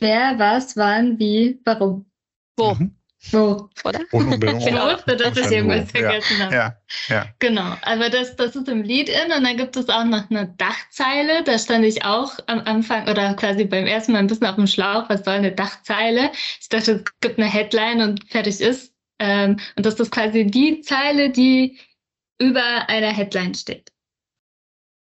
Wer, 0.00 0.38
was, 0.38 0.76
wann, 0.76 1.18
wie, 1.18 1.60
warum. 1.64 2.10
Wo? 2.56 2.74
Mhm. 2.74 2.96
Wo? 3.30 3.70
Oder? 3.84 4.00
Genau, 4.10 4.96
für 4.98 5.16
das 5.16 5.36
ich 5.36 5.50
irgendwas 5.50 5.90
vergessen 5.90 6.36
ja. 6.38 6.44
habe. 6.44 6.54
Ja, 6.54 6.76
ja. 7.08 7.26
Genau, 7.38 7.76
aber 7.82 8.10
das, 8.10 8.36
das 8.36 8.54
ist 8.54 8.68
im 8.68 8.82
Lead-In 8.82 9.32
und 9.36 9.44
dann 9.44 9.56
gibt 9.56 9.76
es 9.76 9.88
auch 9.88 10.04
noch 10.04 10.30
eine 10.30 10.54
Dachzeile. 10.58 11.42
Da 11.44 11.58
stand 11.58 11.84
ich 11.84 12.04
auch 12.04 12.32
am 12.46 12.60
Anfang 12.60 13.08
oder 13.08 13.34
quasi 13.34 13.64
beim 13.64 13.86
ersten 13.86 14.12
Mal 14.12 14.18
ein 14.18 14.26
bisschen 14.26 14.46
auf 14.46 14.56
dem 14.56 14.66
Schlauch. 14.66 15.08
Was 15.08 15.24
soll 15.24 15.34
eine 15.34 15.52
Dachzeile? 15.52 16.30
Ich 16.60 16.68
dachte, 16.68 16.92
es 16.92 17.04
gibt 17.20 17.38
eine 17.38 17.50
Headline 17.50 18.02
und 18.02 18.24
fertig 18.30 18.60
ist. 18.60 18.92
Ähm, 19.18 19.58
und 19.76 19.86
das 19.86 19.98
ist 19.98 20.10
quasi 20.10 20.44
die 20.44 20.82
Zeile, 20.82 21.30
die 21.30 21.78
über 22.38 22.88
einer 22.88 23.12
Headline 23.12 23.54
steht. 23.54 23.93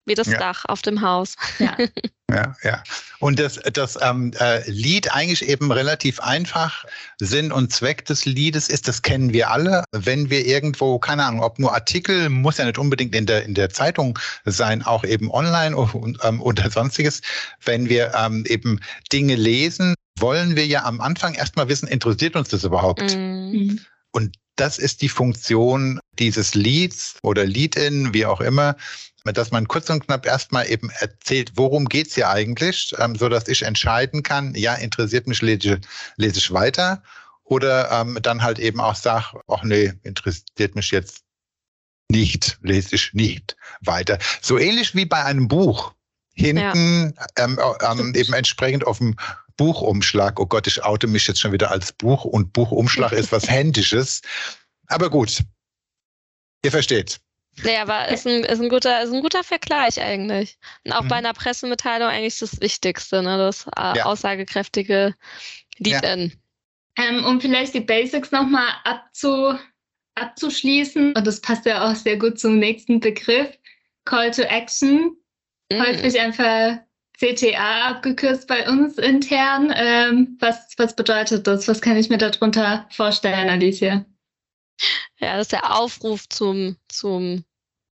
Wie 0.05 0.15
das 0.15 0.27
ja. 0.27 0.39
Dach 0.39 0.65
auf 0.67 0.83
dem 0.83 1.01
Haus. 1.01 1.37
Ja. 1.59 1.77
Ja, 2.33 2.57
ja. 2.63 2.83
Und 3.19 3.39
das, 3.39 3.61
das 3.73 3.99
ähm, 4.01 4.33
äh, 4.41 4.69
Lied 4.71 5.13
eigentlich 5.13 5.47
eben 5.49 5.71
relativ 5.71 6.21
einfach. 6.21 6.85
Sinn 7.21 7.53
und 7.53 7.73
Zweck 7.73 8.05
des 8.07 8.25
Liedes 8.25 8.69
ist, 8.69 8.89
das 8.89 9.03
kennen 9.03 9.33
wir 9.33 9.51
alle. 9.51 9.85
Wenn 9.93 10.31
wir 10.31 10.47
irgendwo, 10.47 10.99
keine 10.99 11.25
Ahnung, 11.25 11.43
ob 11.43 11.59
nur 11.59 11.75
Artikel, 11.75 12.31
muss 12.31 12.59
ja 12.59 12.65
nicht 12.65 12.79
unbedingt 12.79 13.15
in 13.15 13.27
der, 13.27 13.45
in 13.45 13.55
der 13.55 13.71
Zeitung 13.71 14.19
sein, 14.45 14.83
auch 14.83 15.05
eben 15.05 15.31
online 15.31 15.77
und, 15.77 16.19
ähm, 16.23 16.41
oder 16.41 16.71
sonstiges. 16.71 17.21
Wenn 17.65 17.89
wir 17.89 18.13
ähm, 18.17 18.45
eben 18.49 18.81
Dinge 19.13 19.37
lesen, 19.37 19.95
wollen 20.19 20.57
wir 20.57 20.67
ja 20.67 20.85
am 20.85 21.01
Anfang 21.01 21.35
erstmal 21.35 21.69
wissen, 21.69 21.87
interessiert 21.87 22.37
uns 22.37 22.49
das 22.49 22.65
überhaupt? 22.65 23.15
Mhm. 23.15 23.81
Und 24.13 24.37
das 24.57 24.79
ist 24.79 25.03
die 25.03 25.09
Funktion 25.09 26.01
dieses 26.19 26.55
Leads 26.55 27.17
oder 27.23 27.45
Lead-In, 27.45 28.13
wie 28.13 28.27
auch 28.27 28.41
immer, 28.41 28.77
dass 29.25 29.51
man 29.51 29.69
kurz 29.69 29.89
und 29.89 30.05
knapp 30.07 30.27
erstmal 30.27 30.69
eben 30.69 30.91
erzählt, 30.99 31.53
worum 31.55 31.87
geht's 31.87 32.15
hier 32.15 32.29
eigentlich, 32.29 32.93
ähm, 32.99 33.15
so 33.15 33.29
dass 33.29 33.49
ich 33.49 33.63
entscheiden 33.63 34.23
kann, 34.23 34.55
ja, 34.55 34.75
interessiert 34.75 35.27
mich, 35.27 35.43
lese, 35.43 35.81
lese 36.17 36.39
ich 36.39 36.53
weiter 36.53 37.03
oder 37.45 37.91
ähm, 37.93 38.19
dann 38.23 38.43
halt 38.43 38.59
eben 38.59 38.81
auch 38.81 38.97
sag, 38.97 39.35
ach 39.49 39.63
nee, 39.63 39.93
interessiert 40.03 40.75
mich 40.75 40.91
jetzt 40.91 41.23
nicht, 42.11 42.59
lese 42.63 42.95
ich 42.97 43.15
nicht 43.15 43.57
weiter. 43.81 44.19
So 44.41 44.59
ähnlich 44.59 44.95
wie 44.95 45.07
bei 45.07 45.25
einem 45.25 45.49
Buch. 45.49 45.95
Hinten 46.35 47.15
ja. 47.15 47.45
ähm, 47.45 47.61
ähm, 47.83 48.15
eben 48.15 48.33
entsprechend 48.33 48.87
auf 48.87 48.99
dem 48.99 49.17
Buchumschlag. 49.57 50.41
Oh 50.41 50.47
Gott, 50.47 50.67
ich 50.67 50.85
oute 50.85 51.07
mich 51.07 51.27
jetzt 51.27 51.41
schon 51.41 51.53
wieder 51.53 51.71
als 51.71 51.93
Buch 51.93 52.25
und 52.25 52.53
Buchumschlag 52.53 53.13
ist 53.13 53.33
was 53.33 53.49
Händisches. 53.51 54.23
Aber 54.89 55.11
gut, 55.11 55.43
ihr 56.65 56.71
versteht. 56.71 57.21
Nee, 57.63 57.77
aber 57.77 58.09
ist 58.09 58.27
ein, 58.27 58.45
ist 58.45 58.61
ein, 58.61 58.69
guter, 58.71 59.03
ist 59.03 59.13
ein 59.13 59.21
guter 59.21 59.45
Vergleich 59.45 60.01
eigentlich. 60.01 60.59
Und 60.85 60.93
auch 60.93 61.03
mhm. 61.03 61.09
bei 61.09 61.17
einer 61.17 61.35
Pressemitteilung 61.35 62.09
eigentlich 62.09 62.39
das 62.39 62.61
Wichtigste, 62.61 63.23
ne? 63.23 63.37
das 63.37 63.67
äh, 63.77 63.99
ja. 63.99 64.05
aussagekräftige 64.07 65.15
Lead-In. 65.79 66.33
Ja. 66.99 67.05
Ähm, 67.05 67.25
um 67.25 67.41
vielleicht 67.41 67.75
die 67.75 67.81
Basics 67.81 68.31
nochmal 68.31 68.69
abzu, 68.85 69.55
abzuschließen, 70.15 71.15
und 71.15 71.27
das 71.27 71.41
passt 71.41 71.67
ja 71.67 71.91
auch 71.91 71.95
sehr 71.95 72.19
gut 72.19 72.39
zum 72.39 72.59
nächsten 72.59 73.01
Begriff, 73.01 73.51
Call 74.05 74.31
to 74.31 74.43
Action. 74.43 75.17
Mhm. 75.71 75.83
Häufig 75.83 76.21
einfach 76.21 76.79
CTA 77.23 77.91
abgekürzt 77.91 78.49
bei 78.49 78.69
uns 78.69 78.99
intern. 78.99 79.73
Ähm, 79.77 80.37
was, 80.41 80.75
was 80.77 80.97
bedeutet 80.97 81.47
das? 81.47 81.69
Was 81.69 81.81
kann 81.81 81.97
ich 81.97 82.09
mir 82.09 82.19
darunter 82.19 82.89
vorstellen, 82.91 83.49
Alicia? 83.49 84.05
Ja, 85.21 85.37
das 85.37 85.43
ist 85.43 85.53
der 85.53 85.79
Aufruf 85.79 86.29
zum, 86.29 86.77
zum, 86.89 87.45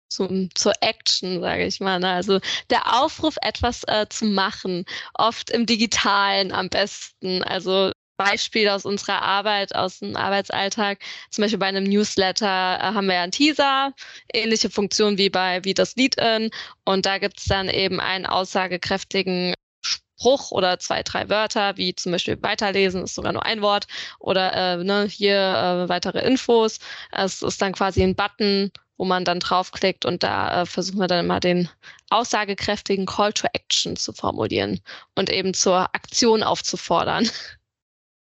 zum, 0.10 0.50
zur 0.54 0.74
Action, 0.82 1.42
sage 1.42 1.66
ich 1.66 1.80
mal. 1.80 2.00
Ne? 2.00 2.10
Also 2.10 2.40
der 2.70 3.02
Aufruf, 3.02 3.38
etwas 3.42 3.82
äh, 3.88 4.06
zu 4.08 4.26
machen, 4.26 4.86
oft 5.16 5.50
im 5.50 5.66
Digitalen 5.66 6.52
am 6.52 6.70
besten. 6.70 7.42
Also 7.42 7.94
Beispiel 8.18 8.70
aus 8.70 8.86
unserer 8.86 9.22
Arbeit, 9.22 9.76
aus 9.76 10.00
dem 10.00 10.16
Arbeitsalltag. 10.16 11.00
Zum 11.30 11.44
Beispiel 11.44 11.60
bei 11.60 11.68
einem 11.68 11.84
Newsletter 11.84 12.46
äh, 12.80 12.94
haben 12.94 13.08
wir 13.08 13.16
ja 13.16 13.24
einen 13.24 13.32
Teaser, 13.32 13.94
ähnliche 14.34 14.70
Funktion 14.70 15.18
wie 15.18 15.30
bei 15.30 15.64
wie 15.64 15.74
das 15.74 15.96
Lead-In. 15.96 16.50
Und 16.86 17.06
da 17.06 17.18
gibt 17.18 17.40
es 17.40 17.46
dann 17.46 17.70
eben 17.70 18.00
einen 18.00 18.26
aussagekräftigen 18.26 19.54
Spruch 19.82 20.52
oder 20.52 20.80
zwei, 20.80 21.04
drei 21.04 21.30
Wörter, 21.30 21.78
wie 21.78 21.94
zum 21.96 22.12
Beispiel 22.14 22.42
weiterlesen, 22.42 23.04
ist 23.04 23.16
sogar 23.16 23.34
nur 23.34 23.46
ein 23.46 23.62
Wort, 23.62 23.88
oder 24.20 24.54
äh, 24.54 24.84
ne, 24.84 25.06
hier 25.10 25.36
äh, 25.36 25.90
weitere 25.90 26.20
Infos. 26.26 26.80
Es 27.12 27.42
ist 27.42 27.62
dann 27.62 27.74
quasi 27.74 28.02
ein 28.02 28.16
Button, 28.16 28.72
wo 28.98 29.06
man 29.06 29.26
dann 29.26 29.40
draufklickt 29.40 30.06
und 30.06 30.24
da 30.24 30.62
äh, 30.62 30.66
versuchen 30.66 31.00
wir 31.00 31.08
dann 31.08 31.26
immer 31.26 31.40
den 31.40 31.70
aussagekräftigen 32.10 33.06
Call 33.06 33.34
to 33.34 33.48
Action 33.54 33.96
zu 33.98 34.14
formulieren 34.14 34.80
und 35.16 35.30
eben 35.30 35.54
zur 35.54 35.94
Aktion 35.94 36.44
aufzufordern. 36.44 37.30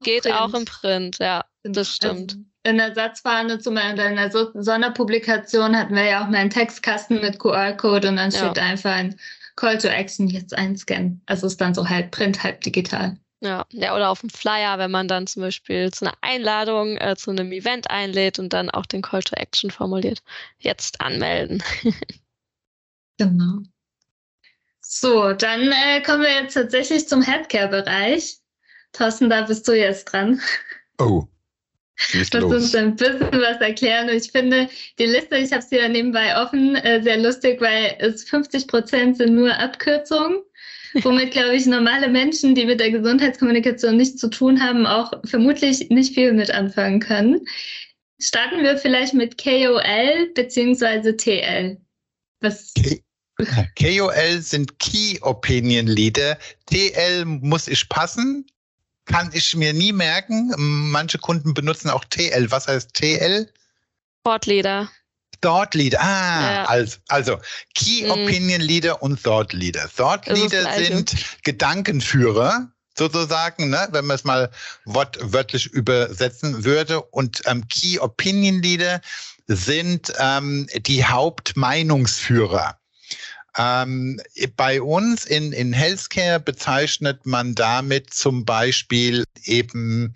Geht 0.02 0.24
Print. 0.24 0.36
auch 0.36 0.54
im 0.54 0.64
Print, 0.64 1.18
ja, 1.18 1.44
das 1.62 1.94
stimmt. 1.94 2.32
Also 2.32 2.44
in 2.62 2.76
der 2.76 2.94
Satzfahne 2.94 3.58
zum 3.58 3.74
Beispiel, 3.74 4.04
in 4.04 4.16
der 4.16 4.30
Sonderpublikation 4.30 5.76
hatten 5.76 5.94
wir 5.94 6.04
ja 6.04 6.22
auch 6.22 6.28
mal 6.28 6.38
einen 6.38 6.50
Textkasten 6.50 7.20
mit 7.20 7.38
QR-Code 7.38 8.08
und 8.08 8.16
dann 8.16 8.30
ja. 8.30 8.38
steht 8.38 8.58
einfach 8.58 8.92
ein 8.92 9.18
Call 9.56 9.78
to 9.78 9.88
Action 9.88 10.28
jetzt 10.28 10.56
einscannen. 10.56 11.22
Also 11.26 11.46
ist 11.46 11.60
dann 11.60 11.74
so 11.74 11.88
halb 11.88 12.10
Print, 12.10 12.42
halb 12.42 12.60
digital. 12.60 13.16
Ja, 13.42 13.64
ja, 13.70 13.96
oder 13.96 14.10
auf 14.10 14.20
dem 14.20 14.28
Flyer, 14.28 14.78
wenn 14.78 14.90
man 14.90 15.08
dann 15.08 15.26
zum 15.26 15.40
Beispiel 15.42 15.90
zu 15.90 16.04
einer 16.04 16.14
Einladung 16.20 16.98
äh, 16.98 17.16
zu 17.16 17.30
einem 17.30 17.52
Event 17.52 17.88
einlädt 17.88 18.38
und 18.38 18.52
dann 18.52 18.68
auch 18.68 18.84
den 18.84 19.00
Call 19.00 19.22
to 19.22 19.34
Action 19.36 19.70
formuliert. 19.70 20.22
Jetzt 20.58 21.00
anmelden. 21.00 21.62
genau. 23.18 23.60
So, 24.82 25.32
dann 25.32 25.72
äh, 25.72 26.02
kommen 26.02 26.22
wir 26.22 26.34
jetzt 26.34 26.54
tatsächlich 26.54 27.08
zum 27.08 27.22
Healthcare-Bereich. 27.22 28.39
Thorsten, 28.92 29.30
da 29.30 29.42
bist 29.42 29.66
du 29.68 29.72
jetzt 29.72 30.06
dran. 30.06 30.40
Oh. 30.98 31.26
Lass 32.12 32.42
uns 32.42 32.74
ein 32.74 32.96
bisschen 32.96 33.30
was 33.32 33.60
erklären. 33.60 34.08
Ich 34.08 34.30
finde 34.30 34.68
die 34.98 35.04
Liste, 35.04 35.36
ich 35.36 35.52
habe 35.52 35.62
sie 35.62 35.76
ja 35.76 35.88
nebenbei 35.88 36.40
offen, 36.40 36.76
äh, 36.76 37.02
sehr 37.02 37.18
lustig, 37.18 37.60
weil 37.60 37.96
es 37.98 38.24
50 38.24 38.66
Prozent 38.68 39.16
sind 39.18 39.34
nur 39.34 39.54
Abkürzungen, 39.58 40.38
womit, 41.02 41.32
glaube 41.32 41.56
ich, 41.56 41.66
normale 41.66 42.08
Menschen, 42.08 42.54
die 42.54 42.64
mit 42.64 42.80
der 42.80 42.90
Gesundheitskommunikation 42.90 43.96
nichts 43.96 44.20
zu 44.20 44.28
tun 44.28 44.62
haben, 44.62 44.86
auch 44.86 45.12
vermutlich 45.24 45.90
nicht 45.90 46.14
viel 46.14 46.32
mit 46.32 46.50
anfangen 46.50 47.00
können. 47.00 47.40
Starten 48.18 48.62
wir 48.62 48.76
vielleicht 48.76 49.14
mit 49.14 49.42
KOL 49.42 50.32
beziehungsweise 50.34 51.16
TL. 51.16 51.78
Was? 52.40 52.72
KOL 53.78 54.40
sind 54.40 54.78
Key 54.78 55.18
Opinion 55.22 55.86
Leader. 55.86 56.38
TL 56.66 57.24
muss 57.24 57.68
ich 57.68 57.88
passen 57.88 58.46
kann 59.10 59.30
ich 59.32 59.56
mir 59.56 59.72
nie 59.72 59.92
merken. 59.92 60.54
Manche 60.56 61.18
Kunden 61.18 61.52
benutzen 61.54 61.90
auch 61.90 62.04
TL. 62.04 62.50
Was 62.50 62.68
heißt 62.68 62.94
TL? 62.94 63.52
Thought 64.24 64.46
Leader. 64.46 64.88
Thought 65.40 65.74
Leader. 65.74 66.00
Ah, 66.00 66.52
ja. 66.52 66.64
also, 66.66 66.98
also 67.08 67.38
Key 67.74 68.04
mhm. 68.04 68.10
Opinion 68.10 68.60
Leader 68.60 69.02
und 69.02 69.22
Thought 69.22 69.52
Leader. 69.52 69.88
Thought 69.94 70.26
Leader 70.26 70.72
sind 70.74 71.14
Gedankenführer 71.42 72.70
sozusagen, 72.96 73.70
ne, 73.70 73.88
wenn 73.92 74.04
man 74.04 74.14
es 74.14 74.24
mal 74.24 74.50
wortwörtlich 74.84 75.66
übersetzen 75.66 76.64
würde. 76.64 77.00
Und 77.02 77.42
ähm, 77.46 77.66
Key 77.68 77.98
Opinion 77.98 78.62
Leader 78.62 79.00
sind 79.46 80.12
ähm, 80.18 80.68
die 80.76 81.04
Hauptmeinungsführer. 81.04 82.79
Ähm, 83.56 84.20
bei 84.56 84.80
uns 84.80 85.24
in, 85.24 85.52
in 85.52 85.72
Healthcare 85.72 86.40
bezeichnet 86.40 87.26
man 87.26 87.54
damit 87.54 88.12
zum 88.14 88.44
Beispiel 88.44 89.24
eben 89.44 90.14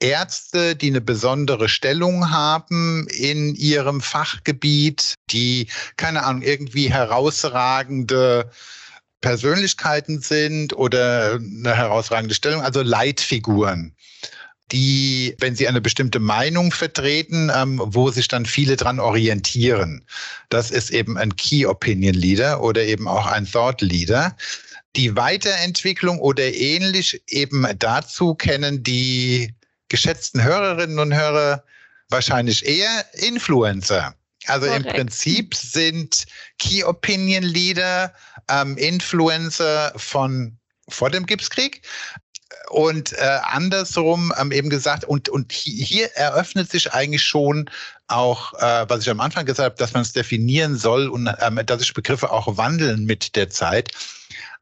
Ärzte, 0.00 0.74
die 0.76 0.88
eine 0.88 1.02
besondere 1.02 1.68
Stellung 1.68 2.30
haben 2.30 3.06
in 3.08 3.54
ihrem 3.54 4.00
Fachgebiet, 4.00 5.14
die, 5.30 5.68
keine 5.96 6.24
Ahnung, 6.24 6.42
irgendwie 6.42 6.90
herausragende 6.90 8.50
Persönlichkeiten 9.20 10.20
sind 10.20 10.72
oder 10.74 11.34
eine 11.34 11.76
herausragende 11.76 12.34
Stellung, 12.34 12.62
also 12.62 12.80
Leitfiguren 12.80 13.94
die, 14.72 15.34
wenn 15.38 15.56
sie 15.56 15.68
eine 15.68 15.80
bestimmte 15.80 16.20
Meinung 16.20 16.72
vertreten, 16.72 17.50
ähm, 17.54 17.80
wo 17.84 18.10
sich 18.10 18.28
dann 18.28 18.46
viele 18.46 18.76
dran 18.76 19.00
orientieren. 19.00 20.04
Das 20.48 20.70
ist 20.70 20.90
eben 20.90 21.16
ein 21.18 21.36
Key 21.36 21.66
Opinion 21.66 22.14
Leader 22.14 22.62
oder 22.62 22.84
eben 22.84 23.08
auch 23.08 23.26
ein 23.26 23.50
Thought 23.50 23.80
Leader. 23.80 24.36
Die 24.96 25.16
Weiterentwicklung 25.16 26.18
oder 26.18 26.52
ähnlich 26.52 27.22
eben 27.28 27.66
dazu 27.78 28.34
kennen 28.34 28.82
die 28.82 29.54
geschätzten 29.88 30.42
Hörerinnen 30.42 30.98
und 30.98 31.14
Hörer 31.14 31.64
wahrscheinlich 32.08 32.64
eher 32.66 33.04
Influencer. 33.14 34.14
Also 34.46 34.66
Correct. 34.66 34.86
im 34.86 34.92
Prinzip 34.92 35.54
sind 35.54 36.26
Key 36.58 36.82
Opinion 36.84 37.42
Leader 37.42 38.12
ähm, 38.48 38.76
Influencer 38.76 39.92
von 39.96 40.56
vor 40.88 41.10
dem 41.10 41.26
Gipskrieg 41.26 41.82
und 42.68 43.12
äh, 43.14 43.38
andersrum 43.42 44.32
ähm, 44.38 44.52
eben 44.52 44.70
gesagt, 44.70 45.04
und, 45.04 45.28
und 45.28 45.52
hier 45.52 46.14
eröffnet 46.14 46.70
sich 46.70 46.92
eigentlich 46.92 47.22
schon 47.22 47.68
auch, 48.06 48.54
äh, 48.54 48.88
was 48.88 49.02
ich 49.02 49.10
am 49.10 49.20
Anfang 49.20 49.46
gesagt 49.46 49.64
habe, 49.64 49.76
dass 49.76 49.92
man 49.92 50.02
es 50.02 50.12
definieren 50.12 50.76
soll 50.76 51.08
und 51.08 51.32
ähm, 51.40 51.60
dass 51.64 51.80
sich 51.80 51.94
Begriffe 51.94 52.30
auch 52.30 52.56
wandeln 52.56 53.04
mit 53.04 53.36
der 53.36 53.50
Zeit. 53.50 53.92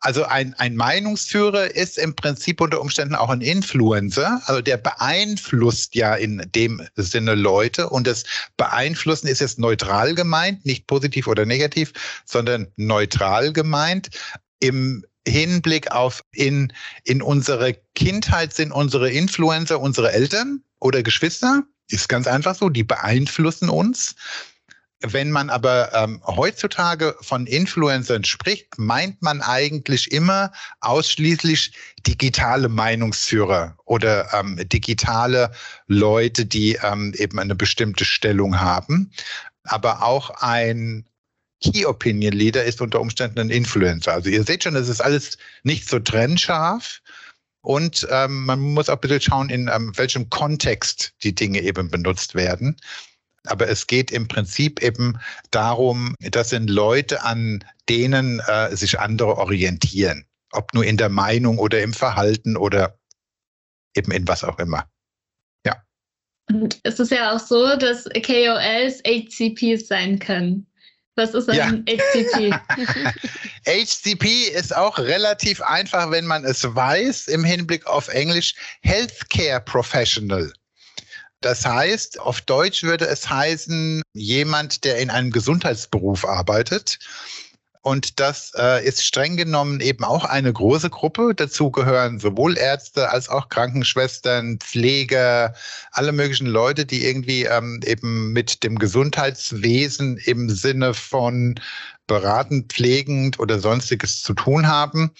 Also 0.00 0.24
ein, 0.24 0.54
ein 0.54 0.76
Meinungsführer 0.76 1.74
ist 1.74 1.98
im 1.98 2.14
Prinzip 2.14 2.60
unter 2.60 2.80
Umständen 2.80 3.16
auch 3.16 3.30
ein 3.30 3.40
Influencer. 3.40 4.40
Also 4.44 4.60
der 4.60 4.76
beeinflusst 4.76 5.96
ja 5.96 6.14
in 6.14 6.48
dem 6.54 6.86
Sinne 6.94 7.34
Leute. 7.34 7.88
Und 7.88 8.06
das 8.06 8.24
Beeinflussen 8.56 9.26
ist 9.26 9.40
jetzt 9.40 9.58
neutral 9.58 10.14
gemeint, 10.14 10.64
nicht 10.64 10.86
positiv 10.86 11.26
oder 11.26 11.44
negativ, 11.46 11.92
sondern 12.24 12.68
neutral 12.76 13.52
gemeint. 13.52 14.10
Im 14.60 15.04
Hinblick 15.28 15.92
auf 15.92 16.22
in, 16.32 16.72
in 17.04 17.22
unsere 17.22 17.74
Kindheit 17.94 18.54
sind 18.54 18.72
unsere 18.72 19.10
Influencer 19.10 19.80
unsere 19.80 20.12
Eltern 20.12 20.62
oder 20.80 21.02
Geschwister. 21.02 21.62
Ist 21.90 22.08
ganz 22.08 22.26
einfach 22.26 22.54
so, 22.54 22.68
die 22.68 22.84
beeinflussen 22.84 23.68
uns. 23.68 24.14
Wenn 25.00 25.30
man 25.30 25.48
aber 25.48 25.94
ähm, 25.94 26.20
heutzutage 26.26 27.14
von 27.20 27.46
Influencern 27.46 28.24
spricht, 28.24 28.78
meint 28.78 29.22
man 29.22 29.42
eigentlich 29.42 30.10
immer 30.10 30.50
ausschließlich 30.80 31.72
digitale 32.04 32.68
Meinungsführer 32.68 33.76
oder 33.84 34.34
ähm, 34.34 34.60
digitale 34.68 35.52
Leute, 35.86 36.46
die 36.46 36.78
ähm, 36.82 37.14
eben 37.16 37.38
eine 37.38 37.54
bestimmte 37.54 38.04
Stellung 38.04 38.58
haben. 38.58 39.12
Aber 39.62 40.02
auch 40.02 40.30
ein 40.40 41.07
Key 41.60 41.84
Opinion 41.86 42.32
Leader 42.32 42.64
ist 42.64 42.80
unter 42.80 43.00
Umständen 43.00 43.40
ein 43.40 43.50
Influencer. 43.50 44.12
Also 44.12 44.30
ihr 44.30 44.44
seht 44.44 44.64
schon, 44.64 44.76
es 44.76 44.88
ist 44.88 45.00
alles 45.00 45.38
nicht 45.62 45.88
so 45.88 45.98
trennscharf. 45.98 47.00
Und 47.62 48.06
ähm, 48.10 48.46
man 48.46 48.60
muss 48.60 48.88
auch 48.88 48.96
bitte 48.96 49.20
schauen, 49.20 49.50
in 49.50 49.68
ähm, 49.68 49.92
welchem 49.96 50.30
Kontext 50.30 51.12
die 51.22 51.34
Dinge 51.34 51.60
eben 51.60 51.90
benutzt 51.90 52.34
werden. 52.34 52.76
Aber 53.46 53.68
es 53.68 53.86
geht 53.86 54.10
im 54.10 54.28
Prinzip 54.28 54.82
eben 54.82 55.18
darum, 55.50 56.14
das 56.20 56.50
sind 56.50 56.70
Leute, 56.70 57.22
an 57.24 57.64
denen 57.88 58.40
äh, 58.40 58.74
sich 58.76 58.98
andere 58.98 59.36
orientieren. 59.36 60.24
Ob 60.52 60.72
nur 60.72 60.84
in 60.84 60.96
der 60.96 61.08
Meinung 61.08 61.58
oder 61.58 61.82
im 61.82 61.92
Verhalten 61.92 62.56
oder 62.56 62.98
eben 63.96 64.12
in 64.12 64.26
was 64.28 64.44
auch 64.44 64.58
immer. 64.58 64.88
Ja. 65.66 65.82
Und 66.48 66.80
es 66.84 67.00
ist 67.00 67.10
ja 67.10 67.34
auch 67.34 67.40
so, 67.40 67.76
dass 67.76 68.04
KOLs 68.04 69.02
HCPs 69.04 69.88
sein 69.88 70.18
können. 70.18 70.67
Was 71.18 71.34
ist 71.34 71.50
ein 71.50 71.84
ja. 71.88 71.96
HCP? 71.96 72.54
HCP 73.66 74.50
ist 74.54 74.74
auch 74.74 74.98
relativ 74.98 75.60
einfach, 75.60 76.12
wenn 76.12 76.24
man 76.26 76.44
es 76.44 76.62
weiß, 76.62 77.26
im 77.26 77.42
Hinblick 77.42 77.86
auf 77.88 78.06
Englisch 78.06 78.54
Healthcare 78.82 79.60
Professional. 79.60 80.52
Das 81.40 81.66
heißt, 81.66 82.20
auf 82.20 82.40
Deutsch 82.42 82.84
würde 82.84 83.06
es 83.06 83.28
heißen, 83.28 84.02
jemand, 84.12 84.84
der 84.84 84.98
in 84.98 85.10
einem 85.10 85.32
Gesundheitsberuf 85.32 86.24
arbeitet. 86.24 87.00
Und 87.82 88.20
das 88.20 88.52
äh, 88.56 88.84
ist 88.86 89.04
streng 89.04 89.36
genommen 89.36 89.80
eben 89.80 90.04
auch 90.04 90.24
eine 90.24 90.52
große 90.52 90.90
Gruppe. 90.90 91.32
Dazu 91.34 91.70
gehören 91.70 92.18
sowohl 92.18 92.58
Ärzte 92.58 93.10
als 93.10 93.28
auch 93.28 93.48
Krankenschwestern, 93.48 94.58
Pfleger, 94.58 95.54
alle 95.92 96.12
möglichen 96.12 96.46
Leute, 96.46 96.84
die 96.84 97.04
irgendwie 97.04 97.44
ähm, 97.44 97.80
eben 97.84 98.32
mit 98.32 98.62
dem 98.62 98.78
Gesundheitswesen 98.78 100.18
im 100.24 100.50
Sinne 100.50 100.94
von 100.94 101.60
beratend, 102.06 102.72
pflegend 102.72 103.38
oder 103.38 103.60
sonstiges 103.60 104.22
zu 104.22 104.34
tun 104.34 104.66
haben. 104.66 105.10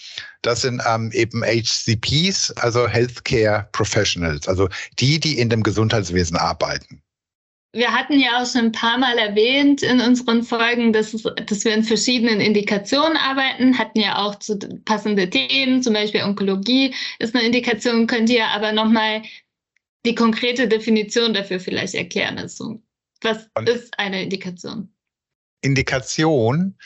Das 0.43 0.63
sind 0.63 0.83
ähm, 0.87 1.13
eben 1.13 1.45
HCPs, 1.45 2.51
also 2.53 2.89
Healthcare 2.89 3.69
Professionals, 3.73 4.49
also 4.49 4.69
die, 4.99 5.21
die 5.21 5.39
in 5.39 5.51
dem 5.51 5.63
Gesundheitswesen 5.63 6.37
arbeiten. 6.37 7.03
Wir 7.79 7.93
hatten 7.93 8.19
ja 8.19 8.43
auch 8.43 8.47
schon 8.47 8.67
ein 8.67 8.73
paar 8.73 8.99
Mal 8.99 9.17
erwähnt 9.19 9.85
in 9.85 10.01
unseren 10.01 10.43
Folgen, 10.43 10.93
dass, 10.93 11.15
es, 11.15 11.23
dass 11.23 11.65
wir 11.65 11.73
in 11.73 11.85
verschiedenen 11.85 12.41
Indikationen 12.41 13.17
arbeiten, 13.17 13.79
hatten 13.79 14.01
ja 14.01 14.19
auch 14.19 14.35
zu 14.35 14.59
passende 14.85 15.31
Themen, 15.31 15.81
zum 15.81 15.93
Beispiel 15.93 16.25
Onkologie 16.25 16.93
ist 17.21 17.37
eine 17.37 17.47
Indikation, 17.47 18.09
könnt 18.09 18.31
ihr 18.31 18.49
aber 18.49 18.73
nochmal 18.73 19.23
die 20.05 20.17
konkrete 20.17 20.67
Definition 20.67 21.33
dafür 21.33 21.61
vielleicht 21.61 21.95
erklären. 21.95 22.37
Also, 22.37 22.83
was 23.21 23.49
Und 23.55 23.69
ist 23.69 23.97
eine 23.97 24.25
Indikation? 24.25 24.93
Indikation. 25.61 26.77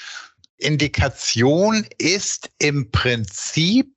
Indikation 0.59 1.87
ist 1.97 2.51
im 2.59 2.91
Prinzip 2.91 3.95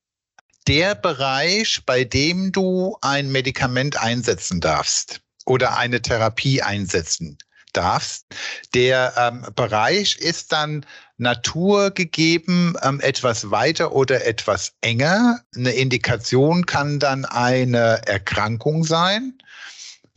der 0.66 0.96
Bereich, 0.96 1.82
bei 1.86 2.06
dem 2.06 2.54
du 2.54 2.96
ein 3.02 3.34
Medikament 3.34 4.02
einsetzen 4.02 4.62
darfst 4.62 5.25
oder 5.46 5.78
eine 5.78 6.02
Therapie 6.02 6.62
einsetzen 6.62 7.38
darfst. 7.74 8.26
Der 8.74 9.14
ähm, 9.18 9.46
Bereich 9.56 10.18
ist 10.18 10.52
dann 10.52 10.86
naturgegeben 11.18 12.76
ähm, 12.82 13.00
etwas 13.02 13.52
weiter 13.52 13.94
oder 13.94 14.26
etwas 14.26 14.74
enger. 14.82 15.40
Eine 15.56 15.72
Indikation 15.72 16.66
kann 16.66 17.00
dann 17.00 17.26
eine 17.26 18.02
Erkrankung 18.06 18.84
sein. 18.84 19.38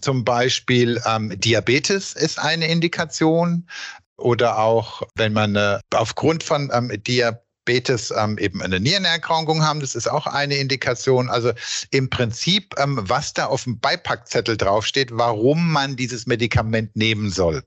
Zum 0.01 0.25
Beispiel 0.25 1.03
ähm, 1.07 1.39
Diabetes 1.39 2.13
ist 2.15 2.39
eine 2.39 2.69
Indikation 2.69 3.69
oder 4.17 4.59
auch 4.59 5.03
wenn 5.15 5.33
man 5.33 5.57
äh, 5.57 5.79
aufgrund 5.95 6.43
von 6.43 6.71
ähm, 6.73 6.93
Diabetes 7.03 7.48
ähm, 7.69 8.39
eben 8.39 8.63
eine 8.63 8.81
Nierenerkrankung 8.81 9.63
haben, 9.63 9.81
das 9.81 9.95
ist 9.95 10.11
auch 10.11 10.27
eine 10.27 10.57
Indikation. 10.57 11.29
Also 11.29 11.53
im 11.91 12.11
Prinzip, 12.11 12.75
ähm, 12.79 12.99
was 13.03 13.35
da 13.35 13.47
auf 13.47 13.65
dem 13.65 13.79
Beipackzettel 13.79 14.57
draufsteht, 14.57 15.11
warum 15.13 15.71
man 15.71 15.97
dieses 15.97 16.27
Medikament 16.27 16.97
nehmen 16.97 17.31
soll. 17.31 17.63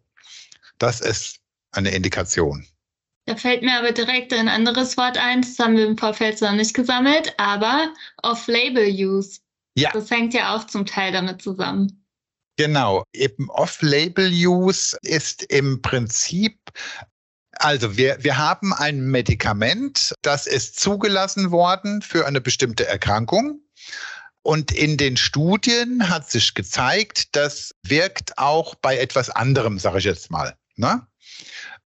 Das 0.78 1.00
ist 1.00 1.38
eine 1.72 1.92
Indikation. 1.92 2.66
Da 3.26 3.36
fällt 3.36 3.62
mir 3.62 3.78
aber 3.78 3.92
direkt 3.92 4.34
ein 4.34 4.50
anderes 4.50 4.98
Wort 4.98 5.18
ein, 5.18 5.42
das 5.42 5.58
haben 5.60 5.78
wir 5.78 5.86
im 5.86 5.98
Vorfeld 5.98 6.42
noch 6.42 6.54
nicht 6.54 6.74
gesammelt, 6.74 7.34
aber 7.38 7.94
Off-Label-Use. 8.24 9.40
Ja. 9.78 9.92
Das 9.94 10.10
hängt 10.10 10.34
ja 10.34 10.56
auch 10.56 10.66
zum 10.66 10.86
Teil 10.86 11.12
damit 11.12 11.42
zusammen. 11.42 12.04
Genau, 12.58 13.04
eben 13.14 13.50
Off-Label-Use 13.50 14.98
ist 15.04 15.44
im 15.44 15.82
Prinzip 15.82 16.58
also 17.58 17.98
wir, 17.98 18.18
wir 18.22 18.38
haben 18.38 18.74
ein 18.74 19.02
Medikament, 19.02 20.14
das 20.22 20.48
ist 20.48 20.80
zugelassen 20.80 21.52
worden 21.52 22.02
für 22.02 22.26
eine 22.26 22.42
bestimmte 22.42 22.88
Erkrankung. 22.88 23.62
Und 24.44 24.72
in 24.72 24.98
den 24.98 25.18
Studien 25.18 26.10
hat 26.10 26.32
sich 26.32 26.56
gezeigt, 26.56 27.36
das 27.36 27.76
wirkt 27.84 28.38
auch 28.38 28.74
bei 28.76 28.98
etwas 28.98 29.30
anderem, 29.30 29.78
sage 29.78 30.00
ich 30.00 30.06
jetzt 30.06 30.32
mal. 30.32 30.56
Ne? 30.78 31.06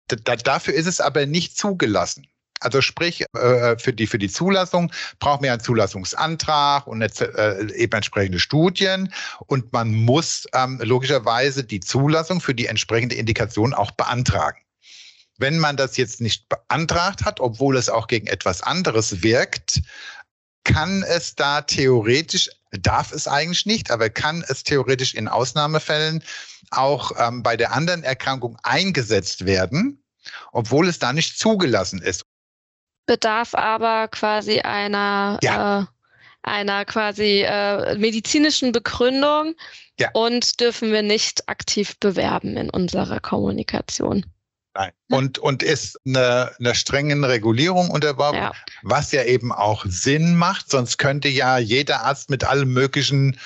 Da, 0.08 0.36
dafür 0.36 0.76
ist 0.76 0.86
es 0.86 1.02
aber 1.02 1.26
nicht 1.26 1.58
zugelassen. 1.58 2.28
Also 2.60 2.82
sprich, 2.82 3.26
äh, 3.34 3.78
für, 3.78 3.94
die, 3.94 4.08
für 4.08 4.20
die 4.20 4.30
Zulassung 4.30 4.92
braucht 5.20 5.42
man 5.42 5.50
einen 5.50 5.60
Zulassungsantrag 5.60 6.88
und 6.88 7.02
äh, 7.02 7.74
eben 7.76 7.94
entsprechende 7.94 8.40
Studien. 8.40 9.12
Und 9.48 9.74
man 9.74 9.94
muss 9.94 10.48
ähm, 10.54 10.80
logischerweise 10.84 11.64
die 11.64 11.80
Zulassung 11.80 12.42
für 12.42 12.54
die 12.54 12.68
entsprechende 12.68 13.16
Indikation 13.16 13.74
auch 13.74 13.92
beantragen. 13.92 14.60
Wenn 15.38 15.60
man 15.60 15.78
das 15.78 15.98
jetzt 15.98 16.22
nicht 16.22 16.48
beantragt 16.50 17.26
hat, 17.26 17.40
obwohl 17.40 17.78
es 17.78 17.90
auch 17.90 18.08
gegen 18.08 18.28
etwas 18.28 18.62
anderes 18.62 19.22
wirkt, 19.22 19.82
kann 20.64 21.04
es 21.04 21.36
da 21.36 21.62
theoretisch, 21.62 22.50
darf 22.72 23.12
es 23.12 23.28
eigentlich 23.28 23.66
nicht, 23.66 23.92
aber 23.92 24.10
kann 24.10 24.44
es 24.48 24.64
theoretisch 24.64 25.14
in 25.14 25.28
Ausnahmefällen 25.28 26.24
auch 26.72 27.12
ähm, 27.20 27.44
bei 27.44 27.56
der 27.58 27.74
anderen 27.74 28.04
Erkrankung 28.04 28.58
eingesetzt 28.64 29.46
werden, 29.46 30.04
obwohl 30.52 30.88
es 30.88 31.00
da 31.00 31.14
nicht 31.14 31.38
zugelassen 31.38 32.02
ist 32.02 32.26
bedarf 33.06 33.54
aber 33.54 34.08
quasi 34.08 34.60
einer, 34.60 35.40
ja. 35.44 35.82
äh, 35.82 35.86
einer 36.44 36.86
quasi 36.86 37.44
äh, 37.46 37.96
medizinischen 37.98 38.72
Begründung 38.72 39.56
ja. 40.00 40.10
und 40.14 40.60
dürfen 40.60 40.92
wir 40.92 41.04
nicht 41.04 41.48
aktiv 41.50 41.98
bewerben 42.00 42.58
in 42.58 42.70
unserer 42.70 43.20
Kommunikation. 43.20 44.26
Nein. 44.78 44.92
Und, 45.10 45.40
und 45.40 45.64
ist 45.64 45.98
eine, 46.06 46.52
eine 46.60 46.76
strengen 46.76 47.24
Regulierung 47.24 47.90
unterworfen, 47.90 48.42
ja. 48.42 48.52
was 48.84 49.14
ja 49.14 49.24
eben 49.24 49.54
auch 49.54 49.86
Sinn 49.88 50.36
macht. 50.36 50.70
Sonst 50.70 50.98
könnte 50.98 51.30
ja 51.30 51.58
jeder 51.58 52.02
Arzt 52.02 52.30
mit 52.30 52.44
allen 52.44 52.68
möglichen 52.74 53.38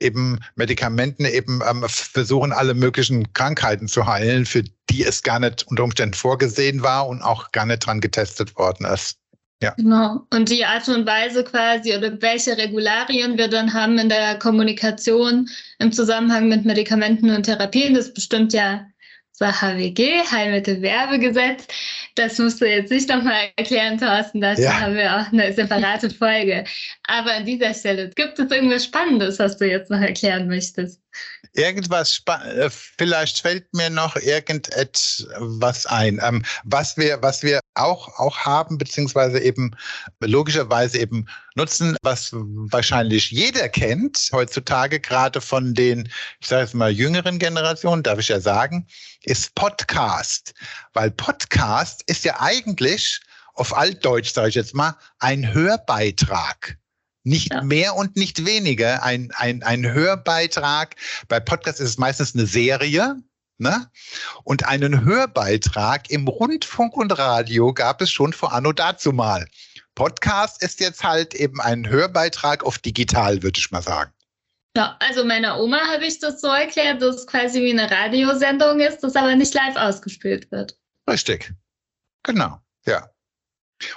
eben 0.00 0.40
Medikamenten 0.54 1.26
eben 1.26 1.60
ähm, 1.68 1.84
versuchen, 1.86 2.52
alle 2.52 2.72
möglichen 2.72 3.30
Krankheiten 3.34 3.86
zu 3.86 4.06
heilen, 4.06 4.46
für 4.46 4.64
die 4.88 5.04
es 5.04 5.22
gar 5.22 5.38
nicht 5.38 5.66
unter 5.68 5.84
Umständen 5.84 6.14
vorgesehen 6.14 6.82
war 6.82 7.06
und 7.06 7.20
auch 7.20 7.52
gar 7.52 7.66
nicht 7.66 7.84
dran 7.84 8.00
getestet 8.00 8.56
worden 8.56 8.86
ist. 8.86 9.18
Ja. 9.62 9.74
Genau. 9.76 10.26
Und 10.32 10.48
die 10.48 10.64
Art 10.64 10.88
und 10.88 11.04
Weise 11.04 11.44
quasi 11.44 11.94
oder 11.94 12.22
welche 12.22 12.56
Regularien 12.56 13.36
wir 13.36 13.48
dann 13.48 13.74
haben 13.74 13.98
in 13.98 14.08
der 14.08 14.38
Kommunikation 14.38 15.50
im 15.80 15.92
Zusammenhang 15.92 16.48
mit 16.48 16.64
Medikamenten 16.64 17.28
und 17.28 17.42
Therapien, 17.42 17.92
das 17.92 18.14
bestimmt 18.14 18.54
ja 18.54 18.86
zur 19.38 19.52
HWG, 19.52 20.24
Heilmittelwerbegesetz. 20.30 21.68
Das 22.16 22.38
musst 22.38 22.60
du 22.60 22.68
jetzt 22.68 22.90
nicht 22.90 23.08
nochmal 23.08 23.50
erklären, 23.56 23.96
Thorsten. 23.96 24.40
Dazu 24.40 24.62
ja. 24.62 24.80
haben 24.80 24.96
wir 24.96 25.14
auch 25.16 25.32
eine 25.32 25.52
separate 25.52 26.10
Folge. 26.10 26.64
Aber 27.06 27.32
an 27.32 27.46
dieser 27.46 27.72
Stelle, 27.72 28.10
gibt 28.10 28.38
es 28.40 28.50
irgendwas 28.50 28.84
Spannendes, 28.84 29.38
was 29.38 29.56
du 29.56 29.70
jetzt 29.70 29.90
noch 29.90 30.00
erklären 30.00 30.48
möchtest? 30.48 31.00
Irgendwas, 31.54 32.22
äh, 32.26 32.70
vielleicht 32.70 33.40
fällt 33.40 33.72
mir 33.74 33.90
noch 33.90 34.16
irgendetwas 34.16 35.86
ein. 35.86 36.20
Ähm, 36.22 36.44
was 36.64 36.96
wir, 36.96 37.20
was 37.22 37.42
wir 37.42 37.60
auch, 37.74 38.08
auch 38.18 38.38
haben, 38.38 38.78
beziehungsweise 38.78 39.40
eben 39.40 39.74
logischerweise 40.20 40.98
eben 40.98 41.26
nutzen, 41.54 41.96
was 42.02 42.30
wahrscheinlich 42.32 43.30
jeder 43.30 43.68
kennt, 43.68 44.28
heutzutage 44.32 45.00
gerade 45.00 45.40
von 45.40 45.74
den, 45.74 46.08
ich 46.40 46.48
sage 46.48 46.62
jetzt 46.62 46.74
mal, 46.74 46.90
jüngeren 46.90 47.38
Generationen, 47.38 48.02
darf 48.02 48.18
ich 48.18 48.28
ja 48.28 48.40
sagen, 48.40 48.86
ist 49.22 49.54
Podcast. 49.54 50.54
Weil 50.92 51.10
Podcast 51.10 52.02
ist 52.06 52.24
ja 52.24 52.40
eigentlich 52.40 53.20
auf 53.54 53.76
Altdeutsch, 53.76 54.32
sage 54.32 54.50
ich 54.50 54.54
jetzt 54.54 54.74
mal, 54.74 54.96
ein 55.18 55.52
Hörbeitrag. 55.52 56.78
Nicht 57.28 57.52
ja. 57.52 57.62
mehr 57.62 57.94
und 57.94 58.16
nicht 58.16 58.46
weniger. 58.46 59.02
Ein, 59.02 59.30
ein, 59.36 59.62
ein 59.62 59.84
Hörbeitrag. 59.84 60.96
Bei 61.28 61.38
Podcasts 61.40 61.78
ist 61.78 61.90
es 61.90 61.98
meistens 61.98 62.34
eine 62.34 62.46
Serie. 62.46 63.16
Ne? 63.58 63.90
Und 64.44 64.64
einen 64.64 65.04
Hörbeitrag 65.04 66.08
im 66.10 66.26
Rundfunk 66.26 66.96
und 66.96 67.18
Radio 67.18 67.74
gab 67.74 68.00
es 68.00 68.10
schon 68.10 68.32
vor 68.32 68.54
Anno 68.54 68.72
dazu 68.72 69.12
mal. 69.12 69.46
Podcast 69.94 70.62
ist 70.62 70.80
jetzt 70.80 71.04
halt 71.04 71.34
eben 71.34 71.60
ein 71.60 71.86
Hörbeitrag 71.86 72.64
auf 72.64 72.78
digital, 72.78 73.42
würde 73.42 73.58
ich 73.58 73.70
mal 73.70 73.82
sagen. 73.82 74.12
Ja, 74.74 74.96
also 75.00 75.22
meiner 75.24 75.60
Oma 75.60 75.80
habe 75.92 76.06
ich 76.06 76.20
das 76.20 76.40
so 76.40 76.48
erklärt, 76.48 77.02
dass 77.02 77.16
es 77.16 77.26
quasi 77.26 77.60
wie 77.60 77.72
eine 77.72 77.90
Radiosendung 77.90 78.80
ist, 78.80 79.00
das 79.00 79.16
aber 79.16 79.34
nicht 79.34 79.52
live 79.52 79.76
ausgespielt 79.76 80.50
wird. 80.50 80.78
Richtig. 81.10 81.52
Genau, 82.22 82.58
ja. 82.86 83.10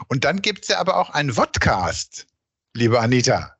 Und 0.09 0.25
dann 0.25 0.41
gibt 0.41 0.63
es 0.63 0.67
ja 0.69 0.79
aber 0.79 0.97
auch 0.97 1.11
einen 1.11 1.33
Vodcast 1.33 2.27
liebe 2.73 2.99
Anita. 2.99 3.55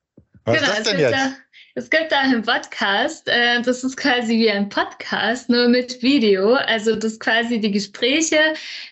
Was 0.46 0.60
genau, 0.60 0.72
ist 0.72 0.80
das 0.80 0.88
denn 0.90 1.00
jetzt? 1.00 1.14
Da, 1.14 1.34
es 1.74 1.90
gibt 1.90 2.12
da 2.12 2.20
einen 2.20 2.42
Podcast, 2.42 3.30
äh, 3.30 3.62
das 3.62 3.84
ist 3.86 3.96
quasi 3.96 4.38
wie 4.38 4.52
ein 4.52 4.68
Podcast, 4.68 5.50
nur 5.50 5.70
mit 5.70 6.02
Video. 6.02 6.56
Also 6.56 6.98
das 6.98 7.18
quasi 7.18 7.62
die 7.62 7.72
Gespräche 7.72 8.40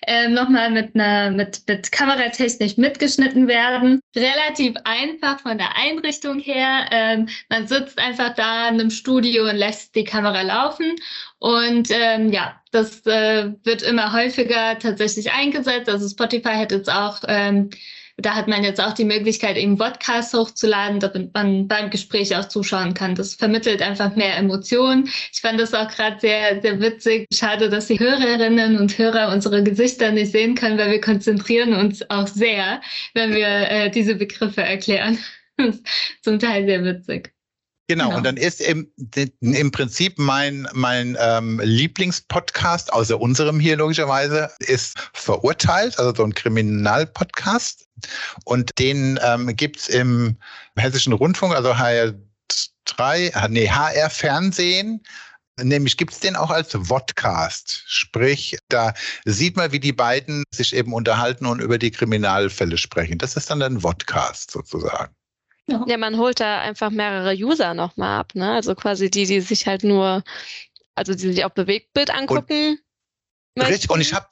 äh, 0.07 0.29
nochmal 0.29 0.69
mit 0.69 0.95
einer 0.95 1.31
mit, 1.31 1.61
mit 1.67 1.91
Kameratechnik 1.91 2.77
mitgeschnitten 2.77 3.49
werden. 3.49 3.99
Relativ 4.15 4.75
einfach 4.85 5.41
von 5.41 5.57
der 5.57 5.75
Einrichtung 5.75 6.39
her. 6.39 6.85
Ähm, 6.91 7.27
man 7.49 7.67
sitzt 7.67 7.99
einfach 7.99 8.33
da 8.35 8.69
in 8.69 8.75
einem 8.75 8.91
Studio 8.91 9.49
und 9.49 9.57
lässt 9.57 9.93
die 9.95 10.05
Kamera 10.05 10.41
laufen. 10.43 10.95
Und 11.39 11.89
ähm, 11.91 12.31
ja, 12.31 12.61
das 12.71 13.05
äh, 13.05 13.51
wird 13.63 13.81
immer 13.81 14.13
häufiger 14.13 14.77
tatsächlich 14.77 15.31
eingesetzt. 15.31 15.89
Also 15.89 16.07
Spotify 16.07 16.55
hat 16.55 16.71
jetzt 16.71 16.91
auch 16.91 17.19
ähm, 17.27 17.69
da 18.21 18.35
hat 18.35 18.47
man 18.47 18.63
jetzt 18.63 18.81
auch 18.81 18.93
die 18.93 19.05
Möglichkeit, 19.05 19.57
eben 19.57 19.77
Podcasts 19.77 20.33
hochzuladen, 20.33 20.99
damit 20.99 21.33
man 21.33 21.67
beim 21.67 21.89
Gespräch 21.89 22.35
auch 22.35 22.47
zuschauen 22.47 22.93
kann. 22.93 23.15
Das 23.15 23.35
vermittelt 23.35 23.81
einfach 23.81 24.15
mehr 24.15 24.37
Emotionen. 24.37 25.09
Ich 25.31 25.41
fand 25.41 25.59
das 25.59 25.73
auch 25.73 25.89
gerade 25.89 26.19
sehr, 26.19 26.61
sehr 26.61 26.79
witzig. 26.79 27.27
Schade, 27.33 27.69
dass 27.69 27.87
die 27.87 27.99
Hörerinnen 27.99 28.77
und 28.77 28.97
Hörer 28.97 29.31
unsere 29.31 29.63
Gesichter 29.63 30.11
nicht 30.11 30.31
sehen 30.31 30.55
können, 30.55 30.77
weil 30.77 30.91
wir 30.91 31.01
konzentrieren 31.01 31.73
uns 31.73 32.09
auch 32.09 32.27
sehr, 32.27 32.81
wenn 33.13 33.33
wir 33.33 33.47
äh, 33.47 33.89
diese 33.89 34.15
Begriffe 34.15 34.61
erklären. 34.61 35.17
Zum 36.21 36.39
Teil 36.39 36.65
sehr 36.65 36.83
witzig. 36.83 37.33
Genau, 37.89 38.05
genau, 38.05 38.17
und 38.17 38.23
dann 38.23 38.37
ist 38.37 38.61
im, 38.61 38.87
im 39.41 39.71
Prinzip 39.71 40.19
mein, 40.19 40.67
mein 40.73 41.17
ähm, 41.19 41.59
Lieblingspodcast, 41.63 42.93
außer 42.93 43.19
unserem 43.19 43.59
hier 43.59 43.77
logischerweise, 43.77 44.51
ist 44.59 44.93
Verurteilt, 45.13 45.97
also 45.97 46.13
so 46.13 46.23
ein 46.23 46.35
Kriminalpodcast. 46.35 47.87
Und 48.45 48.77
den 48.77 49.19
ähm, 49.23 49.55
gibt 49.55 49.89
im 49.89 50.37
Hessischen 50.75 51.13
Rundfunk, 51.13 51.55
also 51.55 51.71
HR3, 51.73 53.47
nee, 53.47 53.67
HR 53.67 54.11
Fernsehen. 54.11 55.01
Nämlich 55.59 55.97
gibt 55.97 56.13
es 56.13 56.19
den 56.19 56.35
auch 56.35 56.51
als 56.51 56.77
Vodcast. 56.79 57.85
Sprich, 57.87 58.59
da 58.69 58.93
sieht 59.25 59.57
man, 59.57 59.71
wie 59.71 59.79
die 59.79 59.93
beiden 59.93 60.43
sich 60.53 60.75
eben 60.75 60.93
unterhalten 60.93 61.47
und 61.47 61.59
über 61.59 61.79
die 61.79 61.89
Kriminalfälle 61.89 62.77
sprechen. 62.77 63.17
Das 63.17 63.35
ist 63.35 63.49
dann 63.49 63.63
ein 63.63 63.81
Vodcast 63.81 64.51
sozusagen. 64.51 65.15
Ja. 65.69 65.97
man 65.97 66.17
holt 66.17 66.39
da 66.39 66.61
einfach 66.61 66.89
mehrere 66.89 67.33
User 67.33 67.73
nochmal 67.73 68.19
ab, 68.19 68.33
ne? 68.35 68.51
Also 68.51 68.75
quasi 68.75 69.09
die, 69.09 69.25
die 69.25 69.41
sich 69.41 69.67
halt 69.67 69.83
nur, 69.83 70.23
also 70.95 71.13
die 71.13 71.33
sich 71.33 71.45
auch 71.45 71.51
Bewegtbild 71.51 72.11
angucken. 72.11 72.79
Und, 73.55 73.65
richtig, 73.65 73.89
und 73.89 74.01
ich 74.01 74.13
habe 74.13 74.27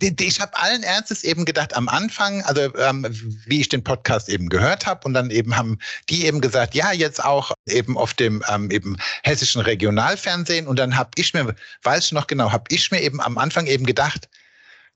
ich 0.00 0.40
habe 0.40 0.56
allen 0.56 0.82
Ernstes 0.82 1.24
eben 1.24 1.44
gedacht, 1.44 1.76
am 1.76 1.88
Anfang, 1.88 2.42
also 2.42 2.74
ähm, 2.76 3.06
wie 3.46 3.60
ich 3.60 3.68
den 3.68 3.82
Podcast 3.82 4.28
eben 4.28 4.48
gehört 4.48 4.86
habe, 4.86 5.00
und 5.04 5.14
dann 5.14 5.30
eben 5.30 5.56
haben 5.56 5.78
die 6.08 6.26
eben 6.26 6.40
gesagt, 6.40 6.74
ja, 6.74 6.92
jetzt 6.92 7.22
auch 7.22 7.52
eben 7.66 7.98
auf 7.98 8.14
dem 8.14 8.42
ähm, 8.48 8.70
eben 8.70 8.96
hessischen 9.22 9.60
Regionalfernsehen. 9.60 10.66
Und 10.66 10.78
dann 10.78 10.96
habe 10.96 11.10
ich 11.16 11.34
mir, 11.34 11.54
weiß 11.82 12.06
ich 12.06 12.12
noch 12.12 12.26
genau, 12.26 12.52
habe 12.52 12.64
ich 12.68 12.90
mir 12.90 13.00
eben 13.02 13.20
am 13.20 13.36
Anfang 13.38 13.66
eben 13.66 13.84
gedacht, 13.84 14.28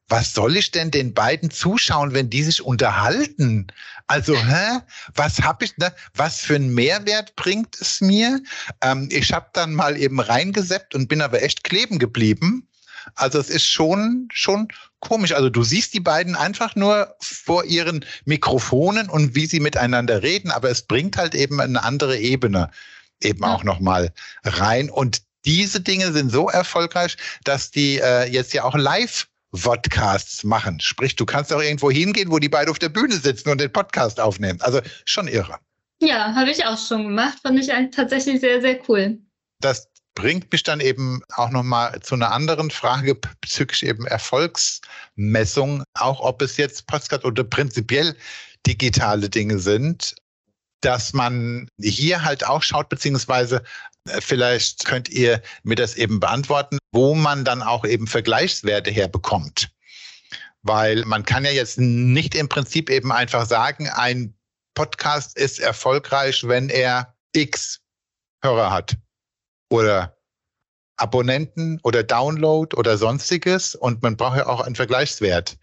was 0.08 0.32
soll 0.32 0.56
ich 0.56 0.70
denn 0.70 0.90
den 0.90 1.12
beiden 1.12 1.50
zuschauen, 1.50 2.14
wenn 2.14 2.30
die 2.30 2.42
sich 2.42 2.62
unterhalten? 2.62 3.66
Also, 4.06 4.34
hä? 4.34 4.80
Was 5.14 5.42
habe 5.42 5.66
ich, 5.66 5.76
ne? 5.76 5.92
was 6.14 6.40
für 6.40 6.54
einen 6.54 6.72
Mehrwert 6.72 7.36
bringt 7.36 7.78
es 7.80 8.00
mir? 8.00 8.40
Ähm, 8.80 9.08
ich 9.12 9.32
habe 9.32 9.48
dann 9.52 9.74
mal 9.74 9.96
eben 9.96 10.20
reingeseppt 10.20 10.94
und 10.94 11.08
bin 11.08 11.20
aber 11.20 11.42
echt 11.42 11.62
kleben 11.64 11.98
geblieben. 11.98 12.68
Also 13.14 13.38
es 13.38 13.50
ist 13.50 13.66
schon, 13.66 14.28
schon 14.32 14.68
komisch. 15.00 15.32
Also 15.32 15.50
du 15.50 15.62
siehst 15.62 15.94
die 15.94 16.00
beiden 16.00 16.36
einfach 16.36 16.74
nur 16.76 17.14
vor 17.20 17.64
ihren 17.64 18.04
Mikrofonen 18.24 19.08
und 19.08 19.34
wie 19.34 19.46
sie 19.46 19.60
miteinander 19.60 20.22
reden, 20.22 20.50
aber 20.50 20.70
es 20.70 20.82
bringt 20.82 21.16
halt 21.16 21.34
eben 21.34 21.60
eine 21.60 21.82
andere 21.82 22.18
Ebene 22.18 22.70
eben 23.22 23.42
ja. 23.42 23.54
auch 23.54 23.64
nochmal 23.64 24.12
rein. 24.44 24.90
Und 24.90 25.22
diese 25.44 25.80
Dinge 25.80 26.12
sind 26.12 26.30
so 26.30 26.48
erfolgreich, 26.48 27.16
dass 27.44 27.70
die 27.70 27.98
äh, 27.98 28.28
jetzt 28.30 28.52
ja 28.52 28.64
auch 28.64 28.74
live 28.74 29.26
Vodcasts 29.54 30.44
machen. 30.44 30.80
Sprich, 30.80 31.16
du 31.16 31.24
kannst 31.24 31.52
auch 31.52 31.62
irgendwo 31.62 31.90
hingehen, 31.90 32.30
wo 32.30 32.38
die 32.38 32.48
beiden 32.48 32.70
auf 32.70 32.78
der 32.78 32.90
Bühne 32.90 33.16
sitzen 33.16 33.48
und 33.50 33.60
den 33.60 33.72
Podcast 33.72 34.20
aufnehmen. 34.20 34.60
Also 34.60 34.80
schon 35.04 35.28
irre. 35.28 35.58
Ja, 36.00 36.34
habe 36.34 36.50
ich 36.50 36.64
auch 36.64 36.78
schon 36.78 37.04
gemacht. 37.04 37.38
Fand 37.42 37.58
ich 37.58 37.70
tatsächlich 37.94 38.40
sehr, 38.40 38.60
sehr 38.60 38.78
cool. 38.88 39.18
Das 39.60 39.88
bringt 40.14 40.50
mich 40.50 40.62
dann 40.64 40.80
eben 40.80 41.22
auch 41.36 41.50
nochmal 41.50 42.00
zu 42.00 42.14
einer 42.14 42.32
anderen 42.32 42.70
Frage 42.70 43.16
bezüglich 43.40 43.84
eben 43.86 44.06
Erfolgsmessung, 44.06 45.84
auch 45.94 46.20
ob 46.20 46.42
es 46.42 46.56
jetzt 46.56 46.86
Podcast 46.86 47.24
oder 47.24 47.44
prinzipiell 47.44 48.16
digitale 48.66 49.30
Dinge 49.30 49.58
sind, 49.58 50.16
dass 50.80 51.12
man 51.12 51.68
hier 51.80 52.24
halt 52.24 52.44
auch 52.46 52.62
schaut, 52.62 52.88
beziehungsweise 52.88 53.62
vielleicht 54.20 54.84
könnt 54.84 55.08
ihr 55.08 55.42
mir 55.62 55.74
das 55.74 55.96
eben 55.96 56.20
beantworten, 56.20 56.78
wo 56.92 57.14
man 57.14 57.44
dann 57.44 57.62
auch 57.62 57.84
eben 57.84 58.06
Vergleichswerte 58.06 58.90
herbekommt. 58.90 59.70
Weil 60.62 61.04
man 61.04 61.24
kann 61.24 61.44
ja 61.44 61.50
jetzt 61.50 61.78
nicht 61.78 62.34
im 62.34 62.48
Prinzip 62.48 62.90
eben 62.90 63.12
einfach 63.12 63.46
sagen, 63.46 63.88
ein 63.88 64.34
Podcast 64.74 65.36
ist 65.36 65.60
erfolgreich, 65.60 66.46
wenn 66.46 66.68
er 66.68 67.14
X 67.32 67.80
Hörer 68.42 68.70
hat 68.70 68.96
oder 69.70 70.16
Abonnenten 70.96 71.80
oder 71.82 72.02
Download 72.02 72.76
oder 72.76 72.96
sonstiges. 72.96 73.74
Und 73.74 74.02
man 74.02 74.16
braucht 74.16 74.38
ja 74.38 74.46
auch 74.46 74.60
einen 74.60 74.76
Vergleichswert. 74.76 75.58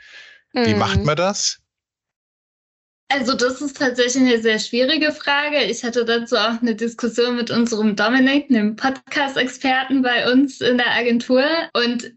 Wie 0.54 0.74
mhm. 0.74 0.80
macht 0.80 1.04
man 1.04 1.16
das? 1.16 1.60
Also 3.10 3.36
das 3.36 3.62
ist 3.62 3.78
tatsächlich 3.78 4.24
eine 4.24 4.42
sehr 4.42 4.60
schwierige 4.60 5.12
Frage. 5.12 5.64
Ich 5.64 5.84
hatte 5.84 6.06
dazu 6.06 6.38
auch 6.38 6.62
eine 6.62 6.76
Diskussion 6.76 7.36
mit 7.36 7.52
unserem 7.52 7.96
Dominik, 7.96 8.50
einem 8.50 8.76
Podcast-Experten 8.76 10.02
bei 10.02 10.32
uns 10.32 10.60
in 10.60 10.78
der 10.78 10.92
Agentur. 10.92 11.46
Und 11.74 12.14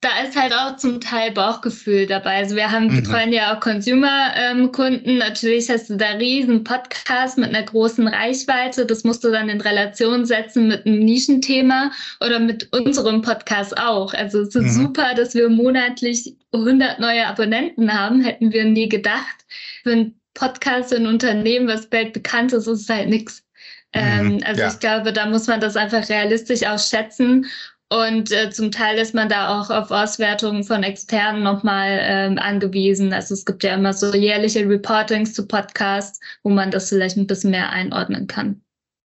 da 0.00 0.10
ist 0.24 0.40
halt 0.40 0.52
auch 0.52 0.76
zum 0.76 1.00
Teil 1.00 1.32
Bauchgefühl 1.32 2.06
dabei. 2.06 2.36
Also 2.36 2.54
wir 2.54 2.70
haben, 2.70 2.86
mhm. 2.86 3.02
betreuen 3.02 3.32
ja 3.32 3.52
auch 3.56 3.60
Consumer-Kunden. 3.60 5.08
Ähm, 5.08 5.18
Natürlich 5.18 5.68
hast 5.70 5.90
du 5.90 5.96
da 5.96 6.10
riesen 6.12 6.62
Podcasts 6.62 7.36
mit 7.36 7.48
einer 7.48 7.64
großen 7.64 8.06
Reichweite. 8.06 8.86
Das 8.86 9.02
musst 9.02 9.24
du 9.24 9.32
dann 9.32 9.48
in 9.48 9.60
Relation 9.60 10.24
setzen 10.24 10.68
mit 10.68 10.86
einem 10.86 11.00
Nischenthema 11.00 11.90
oder 12.20 12.38
mit 12.38 12.72
unserem 12.72 13.22
Podcast 13.22 13.76
auch. 13.76 14.14
Also 14.14 14.42
es 14.42 14.54
ist 14.54 14.76
mhm. 14.76 14.84
super, 14.86 15.14
dass 15.16 15.34
wir 15.34 15.48
monatlich 15.48 16.36
100 16.52 17.00
neue 17.00 17.26
Abonnenten 17.26 17.92
haben. 17.92 18.20
Hätten 18.20 18.52
wir 18.52 18.66
nie 18.66 18.88
gedacht. 18.88 19.44
Für 19.82 19.92
ein 19.92 20.17
Podcast 20.38 20.92
in 20.92 21.06
Unternehmen, 21.06 21.66
was 21.66 21.90
weltbekannt 21.90 22.52
ist, 22.52 22.68
ist 22.68 22.88
halt 22.88 23.08
nichts. 23.08 23.42
Mhm, 23.94 24.00
ähm, 24.00 24.40
also 24.44 24.60
ja. 24.60 24.68
ich 24.68 24.78
glaube, 24.78 25.12
da 25.12 25.26
muss 25.26 25.46
man 25.48 25.60
das 25.60 25.76
einfach 25.76 26.08
realistisch 26.08 26.64
auch 26.64 26.78
schätzen. 26.78 27.46
Und 27.90 28.30
äh, 28.32 28.50
zum 28.50 28.70
Teil 28.70 28.98
ist 28.98 29.14
man 29.14 29.30
da 29.30 29.58
auch 29.58 29.70
auf 29.70 29.90
Auswertungen 29.90 30.62
von 30.62 30.82
Externen 30.82 31.42
nochmal 31.42 31.98
ähm, 32.02 32.38
angewiesen. 32.38 33.12
Also 33.14 33.34
es 33.34 33.46
gibt 33.46 33.64
ja 33.64 33.74
immer 33.74 33.94
so 33.94 34.14
jährliche 34.14 34.68
Reportings 34.68 35.32
zu 35.32 35.46
Podcasts, 35.46 36.20
wo 36.42 36.50
man 36.50 36.70
das 36.70 36.90
vielleicht 36.90 37.16
ein 37.16 37.26
bisschen 37.26 37.50
mehr 37.50 37.70
einordnen 37.70 38.26
kann. 38.26 38.60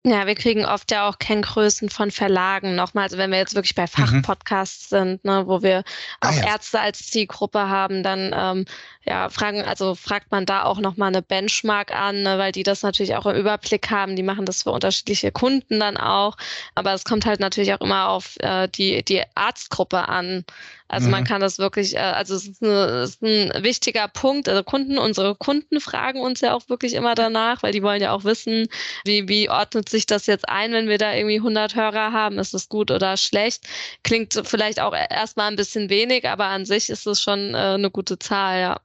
Ja, 0.07 0.27
wir 0.27 0.37
kriegen 0.37 0.65
oft 0.65 0.91
ja 0.93 1.09
auch 1.09 1.19
Kenngrößen 1.19 1.91
von 1.91 2.11
Verlagen 2.11 2.77
nochmal. 2.77 3.05
Also 3.05 3.19
wenn 3.19 3.31
wir 3.31 3.39
jetzt 3.39 3.55
wirklich 3.55 3.75
bei 3.75 3.83
mhm. 3.83 3.89
Fachpodcasts 3.89 4.91
mhm. 4.91 4.97
sind, 4.97 5.25
ne, 5.25 5.43
wo 5.47 5.63
wir 5.63 5.83
ah 6.21 6.29
auch 6.29 6.33
ah, 6.33 6.37
ja. 6.37 6.47
Ärzte 6.53 6.81
als 6.81 7.11
Zielgruppe 7.11 7.69
haben, 7.69 8.03
dann 8.03 8.33
ähm, 8.35 8.65
ja, 9.09 9.29
fragen, 9.31 9.63
also 9.63 9.95
fragt 9.95 10.31
man 10.31 10.47
da 10.47 10.65
auch 10.65 10.79
nochmal 10.79 11.09
eine 11.09 11.23
Benchmark 11.23 11.93
an, 11.93 12.23
ne, 12.23 12.39
weil 12.39 12.53
die 12.53 12.63
das 12.63 12.83
natürlich 12.83 13.17
auch 13.17 13.27
im 13.27 13.37
Überblick 13.37 13.91
haben. 13.91 14.17
Die 14.17 14.23
machen 14.23 14.45
das 14.45 14.63
für 14.65 14.71
unterschiedliche 14.71 15.33
Kunden 15.33 15.81
dann 15.81 15.97
auch. 15.97 16.37
Aber 16.75 16.93
es 16.93 17.05
kommt 17.05 17.25
halt 17.27 17.41
natürlich 17.41 17.73
auch 17.73 17.81
immer 17.81 18.11
auf 18.11 18.37
äh, 18.41 18.69
die, 18.69 19.03
die 19.03 19.23
Arztgruppe 19.35 20.09
an. 20.09 20.45
Also 20.89 21.07
mhm. 21.07 21.13
man 21.13 21.25
kann 21.25 21.41
das 21.41 21.59
wirklich, 21.59 21.95
äh, 21.97 21.99
also 21.99 22.35
es 22.35 22.47
ist, 22.49 22.63
eine, 22.63 23.03
es 23.03 23.11
ist 23.17 23.23
ein 23.23 23.63
wichtiger 23.63 24.09
Punkt. 24.09 24.49
Also 24.49 24.63
Kunden, 24.63 24.99
unsere 24.99 25.35
Kunden 25.35 25.81
fragen 25.81 26.21
uns 26.21 26.41
ja 26.41 26.55
auch 26.55 26.69
wirklich 26.69 26.95
immer 26.95 27.15
danach, 27.15 27.63
weil 27.63 27.73
die 27.73 27.83
wollen 27.83 28.03
ja 28.03 28.13
auch 28.13 28.25
wissen, 28.25 28.69
wie, 29.05 29.29
wie 29.29 29.51
ordnet 29.51 29.89
sich 29.89 30.07
das 30.07 30.27
jetzt 30.27 30.49
ein, 30.49 30.73
wenn 30.73 30.89
wir 30.89 30.99
da 30.99 31.15
irgendwie 31.15 31.39
100 31.39 31.75
Hörer 31.75 32.13
haben? 32.13 32.39
Ist 32.39 32.55
das 32.55 32.69
gut 32.69 32.91
oder 32.91 33.17
schlecht? 33.17 33.67
Klingt 34.03 34.41
vielleicht 34.45 34.81
auch 34.81 34.95
erstmal 34.95 35.51
ein 35.51 35.57
bisschen 35.57 35.91
wenig, 35.91 36.29
aber 36.29 36.47
an 36.47 36.65
sich 36.67 36.91
ist 36.91 37.07
es 37.07 37.23
schon 37.23 37.55
äh, 37.55 37.59
eine 37.59 37.91
gute 37.91 38.19
Zahl, 38.19 38.61
ja. 38.61 38.69
Ja. 38.69 38.81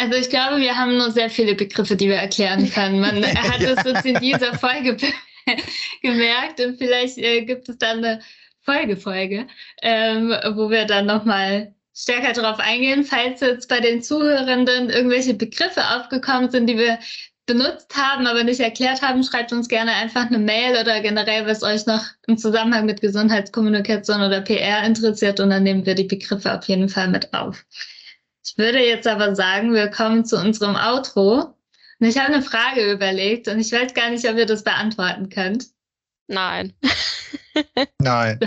Also 0.00 0.14
ich 0.14 0.30
glaube, 0.30 0.58
wir 0.60 0.76
haben 0.76 0.96
nur 0.96 1.10
sehr 1.10 1.28
viele 1.28 1.54
Begriffe, 1.54 1.94
die 1.94 2.08
wir 2.08 2.16
erklären 2.16 2.70
können. 2.70 3.00
Man 3.00 3.22
hat 3.52 3.60
es 3.60 3.84
uns 3.84 4.04
in 4.04 4.14
dieser 4.14 4.58
Folge 4.58 4.96
gemerkt 6.02 6.60
und 6.60 6.78
vielleicht 6.78 7.18
äh, 7.18 7.44
gibt 7.44 7.68
es 7.68 7.76
dann 7.76 7.98
eine 7.98 8.20
Folgefolge, 8.62 9.46
ähm, 9.82 10.34
wo 10.54 10.70
wir 10.70 10.86
dann 10.86 11.06
nochmal 11.06 11.74
stärker 11.94 12.32
darauf 12.32 12.58
eingehen, 12.60 13.04
falls 13.04 13.40
jetzt 13.40 13.68
bei 13.68 13.80
den 13.80 14.02
Zuhörenden 14.02 14.88
irgendwelche 14.88 15.34
Begriffe 15.34 15.82
aufgekommen 15.96 16.50
sind, 16.50 16.66
die 16.66 16.78
wir 16.78 16.98
benutzt 17.44 17.94
haben, 17.96 18.26
aber 18.26 18.44
nicht 18.44 18.60
erklärt 18.60 19.02
haben, 19.02 19.22
schreibt 19.22 19.52
uns 19.52 19.68
gerne 19.68 19.92
einfach 19.92 20.26
eine 20.26 20.38
Mail 20.38 20.80
oder 20.80 21.00
generell, 21.00 21.46
was 21.46 21.62
euch 21.62 21.84
noch 21.84 22.04
im 22.26 22.38
Zusammenhang 22.38 22.86
mit 22.86 23.00
Gesundheitskommunikation 23.00 24.22
oder 24.22 24.40
PR 24.40 24.84
interessiert 24.84 25.40
und 25.40 25.50
dann 25.50 25.64
nehmen 25.64 25.84
wir 25.84 25.94
die 25.94 26.04
Begriffe 26.04 26.56
auf 26.56 26.64
jeden 26.68 26.88
Fall 26.88 27.08
mit 27.08 27.34
auf. 27.34 27.64
Ich 28.44 28.56
würde 28.56 28.80
jetzt 28.80 29.06
aber 29.06 29.34
sagen, 29.34 29.74
wir 29.74 29.88
kommen 29.88 30.24
zu 30.24 30.36
unserem 30.36 30.76
Outro. 30.76 31.54
Und 32.00 32.06
ich 32.06 32.16
habe 32.16 32.32
eine 32.32 32.42
Frage 32.42 32.90
überlegt 32.90 33.48
und 33.48 33.60
ich 33.60 33.72
weiß 33.72 33.92
gar 33.92 34.10
nicht, 34.10 34.26
ob 34.26 34.36
ihr 34.36 34.46
das 34.46 34.64
beantworten 34.64 35.28
könnt. 35.28 35.66
Nein. 36.28 36.72
Nein. 37.98 38.38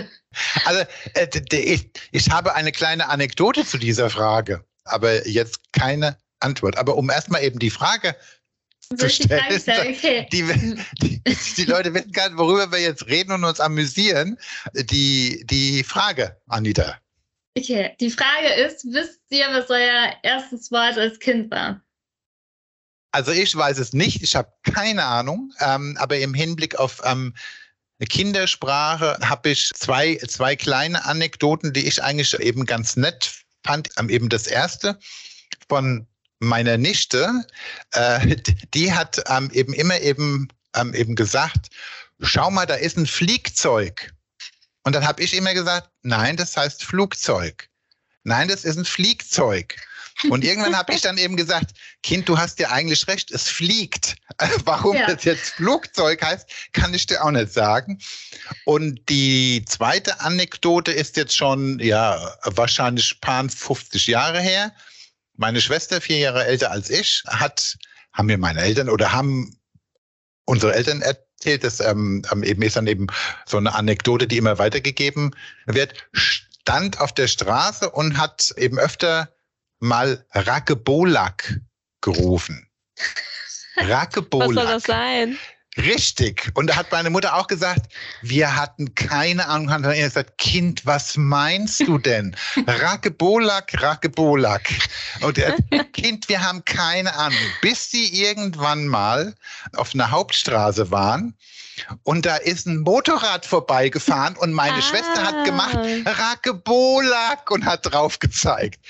Also 0.64 0.84
äh, 1.14 1.28
ich, 1.52 1.90
ich 2.10 2.30
habe 2.30 2.54
eine 2.54 2.72
kleine 2.72 3.08
Anekdote 3.08 3.64
zu 3.64 3.78
dieser 3.78 4.10
Frage, 4.10 4.64
aber 4.84 5.28
jetzt 5.28 5.60
keine 5.72 6.16
Antwort. 6.40 6.76
Aber 6.76 6.96
um 6.96 7.10
erstmal 7.10 7.44
eben 7.44 7.60
die 7.60 7.70
Frage 7.70 8.16
zu 8.96 9.08
stellen, 9.08 9.44
okay. 9.50 10.26
die, 10.32 10.42
die, 11.00 11.22
die, 11.56 11.64
Leute 11.64 11.94
wissen 11.94 12.12
gar 12.12 12.28
nicht, 12.28 12.38
worüber 12.38 12.72
wir 12.72 12.80
jetzt 12.80 13.06
reden 13.06 13.32
und 13.32 13.44
uns 13.44 13.60
amüsieren. 13.60 14.38
Die, 14.74 15.44
die 15.46 15.84
Frage, 15.84 16.40
Anita. 16.48 16.98
Okay, 17.56 17.94
die 18.00 18.10
Frage 18.10 18.52
ist, 18.66 18.84
wisst 18.86 19.20
ihr, 19.30 19.46
was 19.50 19.70
euer 19.70 20.14
erstes 20.22 20.72
Wort 20.72 20.98
als 20.98 21.18
Kind 21.20 21.50
war? 21.50 21.80
Also 23.12 23.30
ich 23.30 23.54
weiß 23.54 23.78
es 23.78 23.92
nicht, 23.92 24.22
ich 24.24 24.34
habe 24.34 24.52
keine 24.64 25.04
Ahnung, 25.04 25.52
ähm, 25.60 25.96
aber 26.00 26.18
im 26.18 26.34
Hinblick 26.34 26.74
auf 26.76 27.00
ähm, 27.04 27.32
Kindersprache 28.08 29.16
habe 29.22 29.50
ich 29.50 29.70
zwei, 29.74 30.16
zwei 30.28 30.56
kleine 30.56 31.04
Anekdoten, 31.04 31.72
die 31.72 31.86
ich 31.86 32.02
eigentlich 32.02 32.34
eben 32.40 32.66
ganz 32.66 32.96
nett 32.96 33.44
fand. 33.62 33.88
Ähm, 33.98 34.08
eben 34.08 34.28
das 34.28 34.46
erste 34.46 34.98
von 35.68 36.06
meiner 36.40 36.76
Nichte, 36.76 37.44
äh, 37.92 38.36
die 38.74 38.92
hat 38.92 39.22
ähm, 39.28 39.50
eben 39.52 39.72
immer 39.72 40.00
eben, 40.00 40.48
ähm, 40.74 40.94
eben 40.94 41.14
gesagt, 41.14 41.68
schau 42.20 42.50
mal, 42.50 42.66
da 42.66 42.74
ist 42.74 42.96
ein 42.96 43.06
Fliegzeug. 43.06 44.13
Und 44.84 44.94
dann 44.94 45.06
habe 45.06 45.22
ich 45.22 45.34
immer 45.34 45.54
gesagt, 45.54 45.90
nein, 46.02 46.36
das 46.36 46.56
heißt 46.56 46.84
Flugzeug. 46.84 47.68
Nein, 48.22 48.48
das 48.48 48.64
ist 48.64 48.76
ein 48.76 48.84
Fliegzeug. 48.84 49.76
Und 50.30 50.44
irgendwann 50.44 50.76
habe 50.76 50.94
ich 50.94 51.00
dann 51.00 51.18
eben 51.18 51.36
gesagt, 51.36 51.72
Kind, 52.02 52.28
du 52.28 52.38
hast 52.38 52.58
ja 52.60 52.70
eigentlich 52.70 53.06
recht, 53.08 53.30
es 53.32 53.48
fliegt. 53.48 54.14
Warum 54.64 54.96
ja. 54.96 55.06
das 55.06 55.24
jetzt 55.24 55.54
Flugzeug 55.54 56.22
heißt, 56.22 56.48
kann 56.72 56.94
ich 56.94 57.06
dir 57.06 57.24
auch 57.24 57.30
nicht 57.30 57.52
sagen. 57.52 57.98
Und 58.64 59.08
die 59.08 59.64
zweite 59.66 60.20
Anekdote 60.20 60.92
ist 60.92 61.16
jetzt 61.16 61.36
schon, 61.36 61.80
ja, 61.80 62.36
wahrscheinlich 62.44 63.20
paar 63.20 63.48
50 63.48 64.06
Jahre 64.06 64.40
her. 64.40 64.72
Meine 65.36 65.60
Schwester, 65.60 66.00
vier 66.00 66.18
Jahre 66.18 66.44
älter 66.44 66.70
als 66.70 66.90
ich, 66.90 67.22
hat, 67.26 67.76
haben 68.12 68.26
mir 68.26 68.38
meine 68.38 68.60
Eltern 68.60 68.88
oder 68.88 69.12
haben 69.12 69.58
unsere 70.44 70.74
Eltern 70.74 71.02
erzählt, 71.38 71.64
das 71.64 71.80
ähm, 71.80 72.22
ähm, 72.32 72.42
eben 72.42 72.62
ist 72.62 72.76
dann 72.76 72.86
eben 72.86 73.06
so 73.46 73.56
eine 73.56 73.74
Anekdote, 73.74 74.26
die 74.26 74.38
immer 74.38 74.58
weitergegeben 74.58 75.34
wird, 75.66 75.94
stand 76.12 77.00
auf 77.00 77.12
der 77.12 77.28
Straße 77.28 77.90
und 77.90 78.16
hat 78.16 78.52
eben 78.56 78.78
öfter 78.78 79.28
mal 79.80 80.24
Rakebolak 80.32 81.60
gerufen. 82.00 82.68
Rakebolak. 83.76 84.48
Was 84.54 84.54
soll 84.54 84.72
das 84.72 84.82
sein? 84.84 85.38
Richtig. 85.76 86.52
Und 86.54 86.68
da 86.68 86.76
hat 86.76 86.92
meine 86.92 87.10
Mutter 87.10 87.34
auch 87.34 87.48
gesagt, 87.48 87.92
wir 88.22 88.54
hatten 88.54 88.94
keine 88.94 89.48
Ahnung. 89.48 89.70
Hat 89.70 89.82
er 89.84 89.94
gesagt, 89.94 90.38
Kind, 90.38 90.86
was 90.86 91.16
meinst 91.16 91.80
du 91.80 91.98
denn? 91.98 92.36
Rakebolak, 92.66 93.82
Rakebolak. 93.82 94.68
Und 95.20 95.38
er, 95.38 95.56
Kind, 95.92 96.28
wir 96.28 96.42
haben 96.42 96.64
keine 96.64 97.14
Ahnung. 97.16 97.38
Bis 97.60 97.90
sie 97.90 98.22
irgendwann 98.22 98.86
mal 98.86 99.34
auf 99.74 99.94
einer 99.94 100.10
Hauptstraße 100.10 100.90
waren 100.90 101.34
und 102.02 102.26
da 102.26 102.36
ist 102.36 102.66
ein 102.66 102.80
Motorrad 102.80 103.46
vorbeigefahren 103.46 104.36
und 104.36 104.52
meine 104.52 104.78
ah. 104.78 104.82
Schwester 104.82 105.22
hat 105.22 105.44
gemacht, 105.44 105.76
Rakebolak 106.04 107.50
und 107.50 107.64
hat 107.64 107.92
drauf 107.92 108.18
gezeigt. 108.18 108.80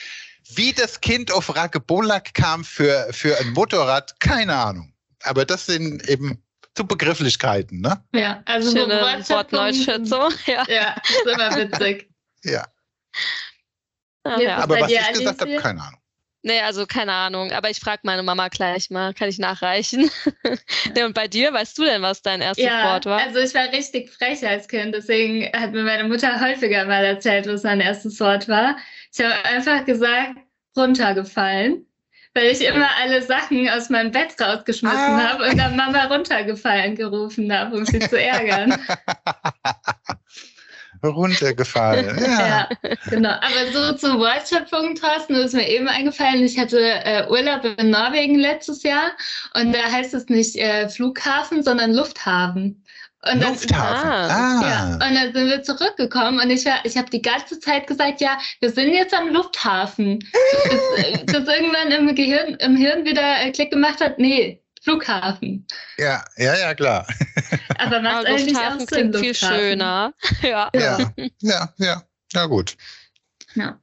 Wie 0.55 0.73
das 0.73 1.01
Kind 1.01 1.33
auf 1.33 1.55
Rakebolak 1.55 2.35
kam 2.35 2.65
für, 2.65 3.09
für 3.13 3.39
ein 3.39 3.53
Motorrad, 3.53 4.21
keine 4.21 4.55
Ahnung. 4.55 4.93
Aber 5.23 5.47
das 5.47 5.67
sind 5.67 6.07
eben 6.09 6.44
zu 6.75 6.87
Begrifflichkeiten, 6.87 7.81
ne? 7.81 8.03
Ja, 8.15 8.43
also 8.45 8.77
Schöne 8.77 9.01
Wortneuschätzung. 9.01 10.33
Ja. 10.47 10.65
ja, 10.69 10.97
ist 11.03 11.27
immer 11.27 11.57
witzig. 11.57 12.11
ja. 12.45 12.67
Ach, 14.25 14.39
ja. 14.39 14.57
Aber 14.59 14.81
was 14.81 14.91
ich 14.91 15.13
gesagt 15.13 15.41
habe, 15.41 15.57
keine 15.57 15.83
Ahnung. 15.83 16.01
Nee, 16.47 16.61
also 16.61 16.87
keine 16.87 17.13
Ahnung. 17.13 17.53
Aber 17.53 17.71
ich 17.71 17.81
frage 17.81 18.03
meine 18.05 18.23
Mama 18.23 18.49
gleich 18.49 18.91
mal, 18.91 19.15
kann 19.15 19.29
ich 19.29 19.39
nachreichen? 19.39 20.11
Ja. 20.95 21.07
und 21.07 21.15
bei 21.15 21.27
dir, 21.27 21.53
weißt 21.53 21.79
du 21.79 21.85
denn, 21.85 22.03
was 22.03 22.21
dein 22.21 22.43
erstes 22.43 22.67
ja, 22.67 22.93
Wort 22.93 23.07
war? 23.07 23.19
Also 23.19 23.39
ich 23.39 23.55
war 23.55 23.73
richtig 23.73 24.11
frech 24.11 24.47
als 24.47 24.69
Kind, 24.69 24.95
deswegen 24.95 25.51
hat 25.59 25.73
mir 25.73 25.83
meine 25.83 26.05
Mutter 26.05 26.39
häufiger 26.41 26.85
mal 26.85 27.05
erzählt, 27.05 27.47
was 27.47 27.63
mein 27.63 27.81
erstes 27.81 28.21
Wort 28.21 28.47
war. 28.49 28.77
Ich 29.13 29.25
habe 29.25 29.35
einfach 29.47 29.85
gesagt, 29.87 30.37
runtergefallen, 30.77 31.87
weil 32.35 32.47
ich 32.49 32.65
immer 32.65 32.89
alle 33.01 33.23
Sachen 33.23 33.69
aus 33.71 33.91
meinem 33.91 34.11
Bett 34.11 34.35
rausgeschmissen 34.41 34.99
ah. 34.99 35.31
habe 35.31 35.49
und 35.49 35.57
dann 35.57 35.77
Mama 35.77 36.05
runtergefallen 36.07 36.97
gerufen 36.97 37.53
habe, 37.53 37.77
um 37.77 37.87
sie 37.87 38.01
zu 38.01 38.21
ärgern. 38.21 38.77
runtergefallen. 41.05 42.19
Ja. 42.25 42.69
ja. 42.83 42.97
genau. 43.11 43.31
Aber 43.31 43.73
so 43.73 43.93
zur 43.97 44.19
Wortschöpfung, 44.19 44.95
Thorsten, 44.95 45.35
ist 45.35 45.55
mir 45.55 45.69
eben 45.69 45.89
eingefallen, 45.89 46.43
ich 46.43 46.59
hatte 46.59 46.81
äh, 46.81 47.27
Urlaub 47.29 47.65
in 47.65 47.91
Norwegen 47.91 48.37
letztes 48.37 48.83
Jahr 48.83 49.13
und 49.55 49.75
da 49.75 49.91
heißt 49.91 50.15
es 50.15 50.29
nicht 50.29 50.57
äh, 50.57 50.89
Flughafen, 50.89 51.63
sondern 51.63 51.93
Lufthafen. 51.93 52.84
Und 53.33 53.41
dann, 53.41 53.53
Lufthafen. 53.53 54.11
Ah. 54.11 54.61
Ja, 54.63 54.93
und 54.95 55.15
dann 55.15 55.33
sind 55.33 55.49
wir 55.49 55.63
zurückgekommen 55.63 56.41
und 56.41 56.51
ich, 56.51 56.67
ich 56.85 56.97
habe 56.97 57.11
die 57.11 57.23
ganze 57.23 57.59
Zeit 57.59 57.87
gesagt, 57.87 58.21
ja, 58.21 58.39
wir 58.61 58.71
sind 58.71 58.93
jetzt 58.93 59.15
am 59.15 59.29
Lufthafen. 59.33 60.19
bis, 60.19 61.27
bis 61.27 61.49
irgendwann 61.49 61.91
im 61.91 62.15
Gehirn, 62.15 62.55
im 62.57 62.77
Hirn 62.77 63.05
wieder 63.05 63.41
äh, 63.41 63.51
Klick 63.53 63.71
gemacht 63.71 64.01
hat, 64.01 64.19
nee, 64.19 64.63
Flughafen. 64.83 65.67
Ja, 65.97 66.25
ja, 66.37 66.57
ja, 66.57 66.75
klar. 66.75 67.07
Aber 67.79 68.01
macht 68.01 68.27
eigentlich 68.27 68.53
Lufthafen 68.53 68.83
auch 68.83 68.89
Sinn, 68.89 69.11
klingt 69.11 69.17
viel 69.17 69.35
schöner. 69.35 70.13
Ja. 70.43 70.71
ja, 70.75 70.99
ja, 71.41 71.75
ja, 71.79 72.03
ja, 72.35 72.47
gut. 72.47 72.77
Ja. 73.55 73.81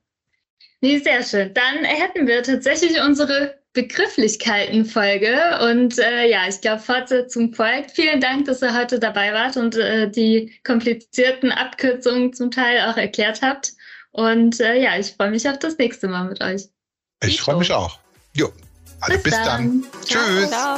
Nee, 0.82 1.00
sehr 1.00 1.24
schön. 1.24 1.54
Dann 1.54 1.84
hätten 1.84 2.28
wir 2.28 2.44
tatsächlich 2.44 3.00
unsere 3.02 3.61
Begrifflichkeiten-Folge. 3.74 5.60
Und 5.70 5.98
äh, 5.98 6.30
ja, 6.30 6.48
ich 6.48 6.62
glaube, 6.62 6.82
Fortsetzung 6.82 7.54
folgt. 7.54 7.92
Vielen 7.92 8.20
Dank, 8.20 8.46
dass 8.46 8.62
ihr 8.62 8.78
heute 8.78 9.00
dabei 9.00 9.34
wart 9.34 9.58
und 9.58 9.76
äh, 9.78 10.10
die 10.10 10.54
komplizierten 10.64 11.52
Abkürzungen 11.52 12.34
zum 12.34 12.52
Teil 12.52 12.82
auch 12.90 12.98
erklärt 12.98 13.42
habt. 13.42 13.74
Und 14.12 14.60
äh, 14.60 14.82
ja, 14.82 14.98
ich 14.98 15.14
freue 15.14 15.32
mich 15.32 15.48
auf 15.48 15.60
das 15.60 15.78
nächste 15.78 16.08
Mal 16.08 16.26
mit 16.26 16.44
euch. 16.44 16.68
Ich 17.24 17.40
freue 17.42 17.58
mich 17.58 17.72
auch. 17.72 18.00
Jo, 18.34 18.52
also 19.00 19.14
bis, 19.14 19.24
bis 19.24 19.34
dann. 19.34 19.82
dann. 19.82 19.86
Tschüss. 20.06 20.50
Ciao. 20.50 20.78